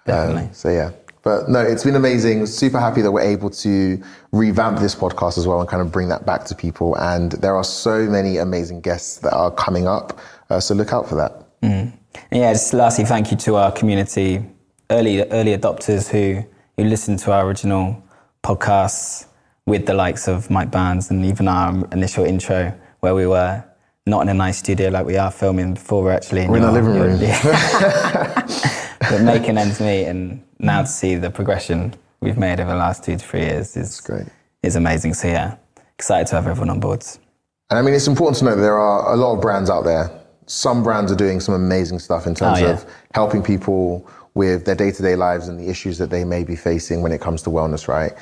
Definitely. 0.05 0.43
Um, 0.43 0.53
so 0.53 0.69
yeah, 0.69 0.91
but 1.23 1.49
no, 1.49 1.59
it's 1.59 1.83
been 1.83 1.95
amazing. 1.95 2.45
Super 2.45 2.79
happy 2.79 3.01
that 3.01 3.11
we're 3.11 3.21
able 3.21 3.49
to 3.49 4.01
revamp 4.31 4.79
this 4.79 4.95
podcast 4.95 5.37
as 5.37 5.45
well 5.47 5.59
and 5.59 5.69
kind 5.69 5.81
of 5.81 5.91
bring 5.91 6.07
that 6.09 6.25
back 6.25 6.45
to 6.45 6.55
people. 6.55 6.95
And 6.95 7.33
there 7.33 7.55
are 7.55 7.63
so 7.63 8.05
many 8.05 8.37
amazing 8.37 8.81
guests 8.81 9.17
that 9.19 9.33
are 9.33 9.51
coming 9.51 9.87
up, 9.87 10.17
uh, 10.49 10.59
so 10.59 10.73
look 10.73 10.93
out 10.93 11.07
for 11.09 11.15
that. 11.15 11.45
And 11.61 11.93
yeah, 12.31 12.53
just 12.53 12.73
lastly, 12.73 13.05
thank 13.05 13.31
you 13.31 13.37
to 13.37 13.55
our 13.57 13.71
community, 13.71 14.45
early 14.89 15.21
early 15.29 15.57
adopters 15.57 16.09
who 16.09 16.43
who 16.77 16.83
listened 16.89 17.19
to 17.19 17.31
our 17.33 17.45
original 17.45 18.01
podcasts 18.43 19.25
with 19.65 19.85
the 19.85 19.93
likes 19.93 20.27
of 20.27 20.49
Mike 20.49 20.71
Barnes 20.71 21.11
and 21.11 21.25
even 21.25 21.47
our 21.47 21.85
initial 21.91 22.23
intro 22.25 22.73
where 23.01 23.13
we 23.13 23.27
were 23.27 23.63
not 24.07 24.21
in 24.21 24.29
a 24.29 24.33
nice 24.33 24.57
studio 24.57 24.89
like 24.89 25.05
we 25.05 25.17
are 25.17 25.29
filming 25.29 25.73
before 25.75 26.01
we're 26.03 26.11
actually 26.13 26.41
in 26.41 26.49
We're 26.49 26.57
in 26.57 26.63
your- 26.63 26.71
our 26.71 26.81
living 26.81 26.93
room. 26.99 27.19
but 29.01 29.21
making 29.21 29.57
ends 29.57 29.79
meet 29.79 30.05
and 30.05 30.41
now 30.59 30.81
to 30.81 30.87
see 30.87 31.15
the 31.15 31.29
progression 31.31 31.93
we've 32.21 32.37
made 32.37 32.59
over 32.59 32.71
the 32.71 32.77
last 32.77 33.03
two 33.03 33.13
to 33.13 33.19
three 33.25 33.41
years 33.41 33.77
is 33.77 34.01
great. 34.01 34.27
is 34.63 34.75
amazing. 34.75 35.13
So 35.13 35.27
yeah, 35.27 35.55
excited 35.97 36.27
to 36.27 36.35
have 36.35 36.47
everyone 36.47 36.69
on 36.69 36.79
board. 36.79 37.03
And 37.69 37.79
I 37.79 37.81
mean, 37.81 37.93
it's 37.93 38.07
important 38.07 38.37
to 38.39 38.45
note 38.45 38.55
that 38.55 38.61
there 38.61 38.77
are 38.79 39.13
a 39.13 39.15
lot 39.15 39.35
of 39.35 39.41
brands 39.41 39.69
out 39.69 39.83
there. 39.83 40.09
Some 40.47 40.83
brands 40.83 41.11
are 41.11 41.15
doing 41.15 41.39
some 41.39 41.53
amazing 41.55 41.99
stuff 41.99 42.25
in 42.27 42.33
terms 42.35 42.59
Oh, 42.59 42.65
yeah. 42.65 42.71
of 42.73 42.85
helping 43.13 43.43
people 43.43 44.09
with 44.33 44.65
their 44.65 44.75
day 44.75 44.91
to 44.91 45.01
day 45.01 45.15
lives 45.15 45.47
and 45.47 45.59
the 45.59 45.69
issues 45.69 45.97
that 45.99 46.09
they 46.09 46.23
may 46.23 46.43
be 46.43 46.55
facing 46.55 47.01
when 47.01 47.11
it 47.11 47.21
comes 47.21 47.41
to 47.43 47.49
wellness, 47.49 47.87
right? 47.87 48.13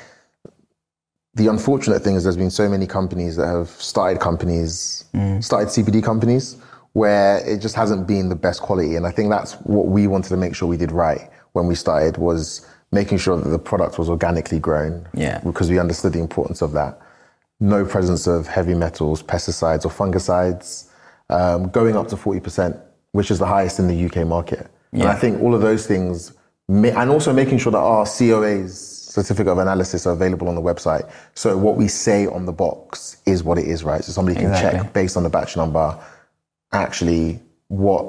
The 1.34 1.46
unfortunate 1.48 2.02
thing 2.02 2.14
is 2.16 2.24
there's 2.24 2.36
been 2.36 2.50
so 2.50 2.68
many 2.68 2.86
companies 2.86 3.36
that 3.36 3.46
have 3.46 3.68
started 3.68 4.20
companies, 4.20 5.04
mm. 5.14 5.42
started 5.42 5.68
CBD 5.68 6.02
companies, 6.02 6.56
where 6.94 7.38
it 7.48 7.58
just 7.60 7.74
hasn't 7.76 8.06
been 8.06 8.28
the 8.28 8.34
best 8.34 8.60
quality. 8.60 8.96
And 8.96 9.06
I 9.06 9.10
think 9.12 9.30
that's 9.30 9.54
what 9.60 9.86
we 9.86 10.06
wanted 10.06 10.30
to 10.30 10.36
make 10.36 10.54
sure 10.56 10.68
we 10.68 10.76
did 10.76 10.90
right. 10.90 11.30
When 11.58 11.66
we 11.66 11.74
started 11.74 12.16
was 12.16 12.66
making 12.92 13.18
sure 13.18 13.36
that 13.36 13.48
the 13.50 13.58
product 13.58 13.98
was 13.98 14.08
organically 14.08 14.58
grown. 14.58 15.06
Yeah. 15.14 15.40
Because 15.40 15.68
we 15.68 15.78
understood 15.78 16.12
the 16.14 16.20
importance 16.20 16.62
of 16.62 16.72
that. 16.72 16.98
No 17.60 17.84
presence 17.84 18.26
of 18.26 18.46
heavy 18.46 18.74
metals, 18.74 19.22
pesticides, 19.22 19.84
or 19.84 19.90
fungicides. 19.90 20.88
Um, 21.28 21.68
going 21.68 21.96
up 21.96 22.08
to 22.08 22.16
40%, 22.16 22.80
which 23.12 23.30
is 23.30 23.38
the 23.38 23.46
highest 23.46 23.78
in 23.78 23.88
the 23.88 24.06
UK 24.06 24.26
market. 24.26 24.70
And 24.92 25.02
Yeah. 25.02 25.10
I 25.10 25.16
think 25.16 25.42
all 25.42 25.54
of 25.54 25.60
those 25.60 25.86
things, 25.86 26.32
and 26.68 27.10
also 27.10 27.32
making 27.32 27.58
sure 27.58 27.72
that 27.72 27.78
our 27.78 28.06
COAs, 28.06 28.70
certificate 29.18 29.48
of 29.52 29.58
analysis, 29.58 30.06
are 30.06 30.12
available 30.14 30.48
on 30.48 30.54
the 30.54 30.62
website. 30.62 31.06
So 31.34 31.58
what 31.58 31.76
we 31.76 31.88
say 31.88 32.26
on 32.26 32.46
the 32.46 32.52
box 32.52 33.16
is 33.26 33.42
what 33.42 33.58
it 33.58 33.66
is, 33.66 33.84
right? 33.84 34.02
So 34.04 34.12
somebody 34.12 34.36
can 34.36 34.50
Exactly. 34.50 34.80
check 34.80 34.92
based 34.94 35.16
on 35.18 35.22
the 35.24 35.30
batch 35.30 35.56
number, 35.56 35.98
actually 36.72 37.40
what 37.68 38.04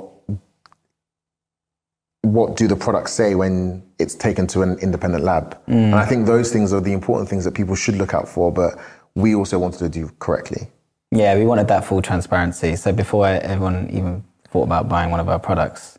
what 2.34 2.56
do 2.56 2.68
the 2.68 2.76
products 2.76 3.12
say 3.13 3.36
when 3.36 3.84
it's 3.98 4.15
taken 4.15 4.48
to 4.48 4.62
an 4.62 4.78
independent 4.80 5.24
lab? 5.24 5.58
And 5.68 5.96
I 5.96 6.06
think 6.06 6.26
those 6.26 6.52
things 6.52 6.74
are 6.74 6.82
the 6.82 6.94
important 6.94 7.30
things 7.30 7.44
that 7.46 7.54
people 7.54 7.76
should 7.76 7.96
look 7.96 8.13
out 8.13 8.28
for, 8.28 8.52
but 8.52 8.80
we 9.15 9.36
also 9.36 9.58
wanted 9.58 9.80
to 9.80 9.89
do 9.89 10.10
correctly. 10.20 10.68
Yeah, 11.12 11.36
we 11.36 11.46
wanted 11.46 11.68
that 11.70 11.86
full 11.86 12.02
transparency. 12.02 12.76
So 12.76 12.92
before 12.92 13.26
everyone 13.28 13.89
even 13.92 14.24
thought 14.50 14.63
about 14.63 14.88
buying 14.88 15.12
one 15.12 15.20
of 15.20 15.30
our 15.30 15.39
products, 15.39 15.98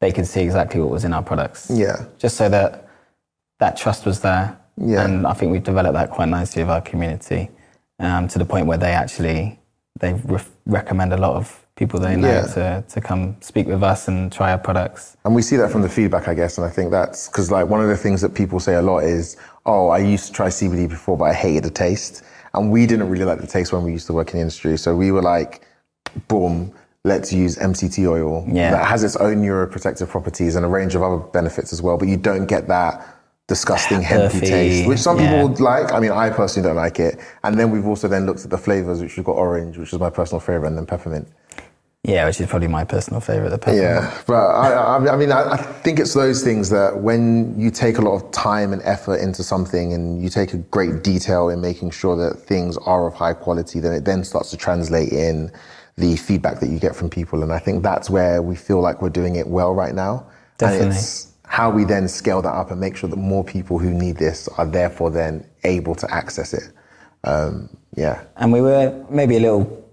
they 0.00 0.12
could 0.12 0.26
see 0.26 0.42
exactly 0.42 0.80
what 0.80 0.90
was 0.90 1.04
in 1.04 1.12
our 1.12 1.22
products. 1.22 1.70
Yeah. 1.72 2.06
Just 2.18 2.36
so 2.36 2.48
that 2.48 2.88
that 3.58 3.76
trust 3.76 4.06
was 4.06 4.20
there. 4.20 4.58
Yeah. 4.78 5.04
And 5.04 5.26
I 5.26 5.32
think 5.32 5.52
we've 5.52 5.62
developed 5.62 5.94
that 5.94 6.10
quite 6.10 6.28
nicely 6.28 6.62
with 6.62 6.70
our 6.70 6.80
community 6.80 7.50
um, 7.98 8.28
to 8.28 8.38
the 8.38 8.44
point 8.44 8.66
where 8.66 8.78
they 8.78 8.92
actually 8.92 9.58
they 10.00 10.14
re- 10.14 10.40
recommend 10.66 11.12
a 11.12 11.16
lot 11.16 11.36
of 11.36 11.65
people 11.76 12.00
they 12.00 12.16
know 12.16 12.28
Yeah. 12.28 12.46
to, 12.46 12.84
to 12.88 13.00
come 13.00 13.36
speak 13.40 13.66
with 13.66 13.82
us 13.82 14.08
and 14.08 14.32
try 14.32 14.50
our 14.52 14.58
products. 14.58 15.16
And 15.24 15.34
we 15.34 15.42
see 15.42 15.56
that 15.56 15.70
from 15.70 15.82
the 15.82 15.88
feedback, 15.88 16.26
I 16.26 16.34
guess. 16.34 16.56
And 16.56 16.66
I 16.66 16.70
think 16.70 16.90
that's 16.90 17.28
because, 17.28 17.50
like, 17.50 17.68
one 17.68 17.82
of 17.82 17.88
the 17.88 17.96
things 17.96 18.22
that 18.22 18.34
people 18.34 18.58
say 18.58 18.74
a 18.74 18.82
lot 18.82 19.00
is, 19.04 19.36
oh, 19.66 19.88
I 19.88 19.98
used 19.98 20.26
to 20.28 20.32
try 20.32 20.48
CBD 20.48 20.88
before, 20.88 21.16
but 21.18 21.24
I 21.24 21.34
hated 21.34 21.64
the 21.64 21.70
taste. 21.70 22.24
And 22.54 22.70
we 22.72 22.86
didn't 22.86 23.10
really 23.10 23.26
like 23.26 23.40
the 23.40 23.46
taste 23.46 23.72
when 23.74 23.84
we 23.84 23.92
used 23.92 24.06
to 24.06 24.14
work 24.14 24.30
in 24.30 24.36
the 24.36 24.40
industry. 24.40 24.78
So 24.78 24.96
we 24.96 25.12
were 25.12 25.20
like, 25.20 25.66
boom, 26.28 26.72
let's 27.04 27.30
use 27.30 27.56
MCT 27.58 28.08
oil 28.08 28.46
Yeah. 28.48 28.70
that 28.70 28.86
has 28.86 29.04
its 29.04 29.16
own 29.16 29.42
neuroprotective 29.42 30.08
properties 30.08 30.56
and 30.56 30.64
a 30.64 30.68
range 30.68 30.94
of 30.94 31.02
other 31.02 31.18
benefits 31.18 31.74
as 31.74 31.82
well. 31.82 31.98
But 31.98 32.08
you 32.08 32.16
don't 32.16 32.46
get 32.46 32.68
that 32.68 33.06
disgusting 33.48 34.00
hempy 34.02 34.40
taste, 34.40 34.88
which 34.88 34.98
some 35.00 35.18
yeah. 35.20 35.42
people 35.42 35.62
like. 35.62 35.92
I 35.92 36.00
mean, 36.00 36.12
I 36.12 36.30
personally 36.30 36.66
don't 36.66 36.76
like 36.76 36.98
it. 36.98 37.18
And 37.44 37.58
then 37.58 37.70
we've 37.70 37.86
also 37.86 38.08
then 38.08 38.24
looked 38.24 38.44
at 38.44 38.50
the 38.50 38.58
flavors, 38.58 39.02
which 39.02 39.18
we've 39.18 39.26
got 39.26 39.36
orange, 39.36 39.76
which 39.76 39.92
is 39.92 39.98
my 40.00 40.08
personal 40.08 40.40
favorite, 40.40 40.68
and 40.68 40.78
then 40.78 40.86
peppermint. 40.86 41.28
Yeah, 42.06 42.24
which 42.26 42.40
is 42.40 42.46
probably 42.46 42.68
my 42.68 42.84
personal 42.84 43.20
favorite. 43.20 43.50
The 43.50 43.58
peppermint. 43.58 43.82
Yeah, 43.82 44.22
but 44.28 44.34
I, 44.34 44.70
I, 44.70 45.12
I 45.12 45.16
mean, 45.16 45.32
I, 45.32 45.54
I 45.54 45.56
think 45.56 45.98
it's 45.98 46.14
those 46.14 46.44
things 46.44 46.70
that 46.70 46.98
when 46.98 47.58
you 47.58 47.68
take 47.68 47.98
a 47.98 48.00
lot 48.00 48.14
of 48.14 48.30
time 48.30 48.72
and 48.72 48.80
effort 48.82 49.16
into 49.16 49.42
something 49.42 49.92
and 49.92 50.22
you 50.22 50.28
take 50.28 50.54
a 50.54 50.58
great 50.58 51.02
detail 51.02 51.48
in 51.48 51.60
making 51.60 51.90
sure 51.90 52.16
that 52.16 52.38
things 52.38 52.76
are 52.78 53.08
of 53.08 53.14
high 53.14 53.32
quality, 53.32 53.80
then 53.80 53.92
it 53.92 54.04
then 54.04 54.22
starts 54.22 54.50
to 54.50 54.56
translate 54.56 55.12
in 55.12 55.50
the 55.96 56.14
feedback 56.14 56.60
that 56.60 56.68
you 56.68 56.78
get 56.78 56.94
from 56.94 57.10
people. 57.10 57.42
And 57.42 57.52
I 57.52 57.58
think 57.58 57.82
that's 57.82 58.08
where 58.08 58.40
we 58.40 58.54
feel 58.54 58.80
like 58.80 59.02
we're 59.02 59.10
doing 59.10 59.34
it 59.34 59.48
well 59.48 59.74
right 59.74 59.94
now. 59.94 60.28
Definitely. 60.58 60.86
And 60.86 60.94
it's 60.94 61.32
how 61.46 61.70
we 61.70 61.82
then 61.82 62.06
scale 62.06 62.40
that 62.40 62.54
up 62.54 62.70
and 62.70 62.78
make 62.78 62.96
sure 62.96 63.10
that 63.10 63.16
more 63.16 63.42
people 63.42 63.80
who 63.80 63.90
need 63.90 64.16
this 64.16 64.46
are 64.58 64.66
therefore 64.66 65.10
then 65.10 65.44
able 65.64 65.96
to 65.96 66.14
access 66.14 66.54
it. 66.54 66.70
Um, 67.24 67.68
yeah. 67.96 68.22
and 68.36 68.52
we 68.52 68.60
were 68.60 69.04
maybe 69.10 69.38
a 69.38 69.40
little 69.40 69.85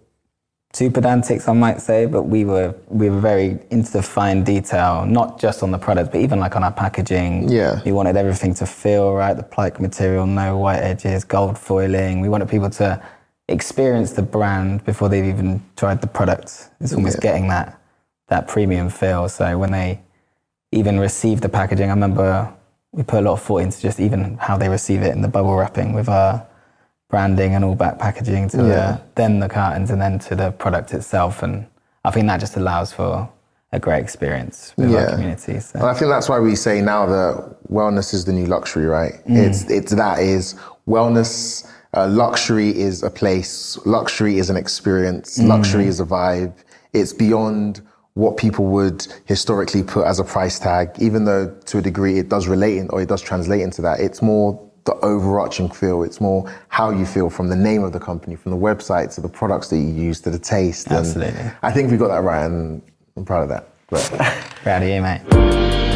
too 0.74 0.90
pedantic, 0.90 1.40
some 1.40 1.60
might 1.60 1.80
say, 1.82 2.08
but 2.08 2.24
we 2.24 2.44
were 2.46 2.74
we 2.90 3.10
were 3.10 3.20
very 3.20 3.60
into 3.70 3.92
the 3.94 4.02
fine 4.02 4.44
detail, 4.44 5.06
not 5.06 5.40
just 5.40 5.62
on 5.64 5.70
the 5.72 5.78
product, 5.78 6.12
but 6.12 6.20
even 6.20 6.40
like 6.40 6.56
on 6.56 6.64
our 6.64 6.72
packaging. 6.72 7.48
Yeah. 7.48 7.80
we 7.86 7.92
wanted 7.92 8.18
everything 8.18 8.54
to 8.56 8.66
feel 8.66 9.14
right, 9.14 9.36
the 9.38 9.44
plique 9.44 9.80
material, 9.80 10.26
no 10.26 10.58
white 10.58 10.80
edges, 10.80 11.24
gold 11.24 11.58
foiling. 11.58 12.22
We 12.22 12.28
wanted 12.30 12.50
people 12.50 12.72
to 12.72 13.02
experience 13.48 14.14
the 14.14 14.24
brand 14.24 14.84
before 14.84 15.10
they've 15.10 15.26
even 15.26 15.62
tried 15.76 16.02
the 16.02 16.08
product. 16.08 16.70
It's 16.82 16.94
almost 16.94 17.18
Yeah. 17.18 17.32
getting 17.32 17.48
that 17.50 17.80
that 18.30 18.48
premium 18.48 18.90
feel. 18.90 19.30
So 19.30 19.58
when 19.60 19.72
they 19.72 20.00
even 20.72 21.00
receive 21.00 21.42
the 21.42 21.50
packaging, 21.50 21.90
I 21.90 21.94
remember 21.94 22.52
we 22.92 23.04
put 23.04 23.20
a 23.20 23.22
lot 23.22 23.34
of 23.34 23.42
thought 23.44 23.62
into 23.62 23.80
just 23.80 24.00
even 24.00 24.38
how 24.40 24.58
they 24.58 24.70
receive 24.70 25.04
it 25.04 25.14
in 25.14 25.22
the 25.22 25.28
bubble 25.28 25.56
wrapping 25.56 25.94
with 25.94 26.10
our 26.10 26.48
branding 27.14 27.54
and 27.54 27.64
all 27.64 27.76
back 27.76 28.00
packaging 28.00 28.50
to 28.50 28.58
Yeah. 28.58 28.64
the, 28.64 29.02
then 29.22 29.34
the 29.40 29.48
cartons 29.48 29.92
and 29.92 30.02
then 30.02 30.18
to 30.28 30.34
the 30.42 30.50
product 30.64 30.96
itself. 30.96 31.44
And 31.44 31.54
I 32.04 32.10
think 32.10 32.26
that 32.28 32.40
just 32.40 32.56
allows 32.58 32.92
for 32.92 33.30
a 33.72 33.80
great 33.80 34.02
experience 34.08 34.74
with 34.78 34.88
our 34.96 35.02
Yeah. 35.02 35.12
community. 35.12 35.60
So. 35.60 35.78
And 35.80 35.88
I 35.88 35.94
think 35.94 36.10
that's 36.10 36.28
why 36.28 36.40
we 36.40 36.56
say 36.56 36.76
now 36.82 37.06
that 37.06 37.34
wellness 37.72 38.16
is 38.16 38.26
the 38.26 38.34
new 38.40 38.48
luxury, 38.56 38.88
right? 38.88 39.14
It's 39.28 39.60
it's 39.78 39.92
that 40.04 40.18
is 40.36 40.56
wellness. 40.96 41.66
Uh, 41.96 42.08
luxury 42.26 42.70
is 42.88 42.96
a 43.04 43.12
place. 43.22 43.54
Luxury 43.86 44.36
is 44.42 44.50
an 44.50 44.58
experience. 44.58 45.28
Luxury 45.54 45.86
is 45.94 46.00
a 46.06 46.08
vibe. 46.18 46.54
It's 47.00 47.14
beyond 47.26 47.82
what 48.22 48.34
people 48.46 48.66
would 48.78 49.00
historically 49.34 49.84
put 49.96 50.04
as 50.12 50.18
a 50.20 50.24
price 50.36 50.58
tag. 50.68 50.86
Even 51.08 51.26
though 51.30 51.46
to 51.70 51.78
a 51.78 51.84
degree 51.90 52.16
it 52.24 52.28
does 52.36 52.46
relate 52.56 52.78
in, 52.82 52.86
or 52.94 52.98
it 53.04 53.10
does 53.14 53.22
translate 53.22 53.62
into 53.68 53.82
that. 53.88 54.00
It's 54.00 54.22
more 54.32 54.48
the 54.86 54.94
overarching 54.96 55.70
feel. 55.70 56.04
It's 56.04 56.20
more 56.20 56.52
how 56.70 56.90
you 56.90 57.06
feel 57.06 57.30
from 57.30 57.50
the 57.50 57.56
name 57.56 57.84
of 57.84 57.94
the 57.94 58.00
company, 58.00 58.36
from 58.36 58.52
the 58.52 58.58
website 58.58 59.14
to 59.16 59.22
the 59.22 59.30
products 59.30 59.70
that 59.70 59.78
you 59.78 59.88
use 59.88 60.22
to 60.22 60.30
the 60.30 60.40
taste. 60.40 60.88
And 60.88 60.98
Absolutely. 60.98 61.52
I 61.62 61.72
think 61.72 61.92
we 61.92 61.98
got 61.98 62.10
that 62.10 62.24
right, 62.24 62.46
and 62.46 62.82
I'm 63.16 63.26
proud 63.26 63.44
of 63.44 63.50
that. 63.50 63.70
But 63.90 64.02
Proud 64.64 64.84
of 64.84 64.90
you, 64.90 65.02
mate. 65.02 65.93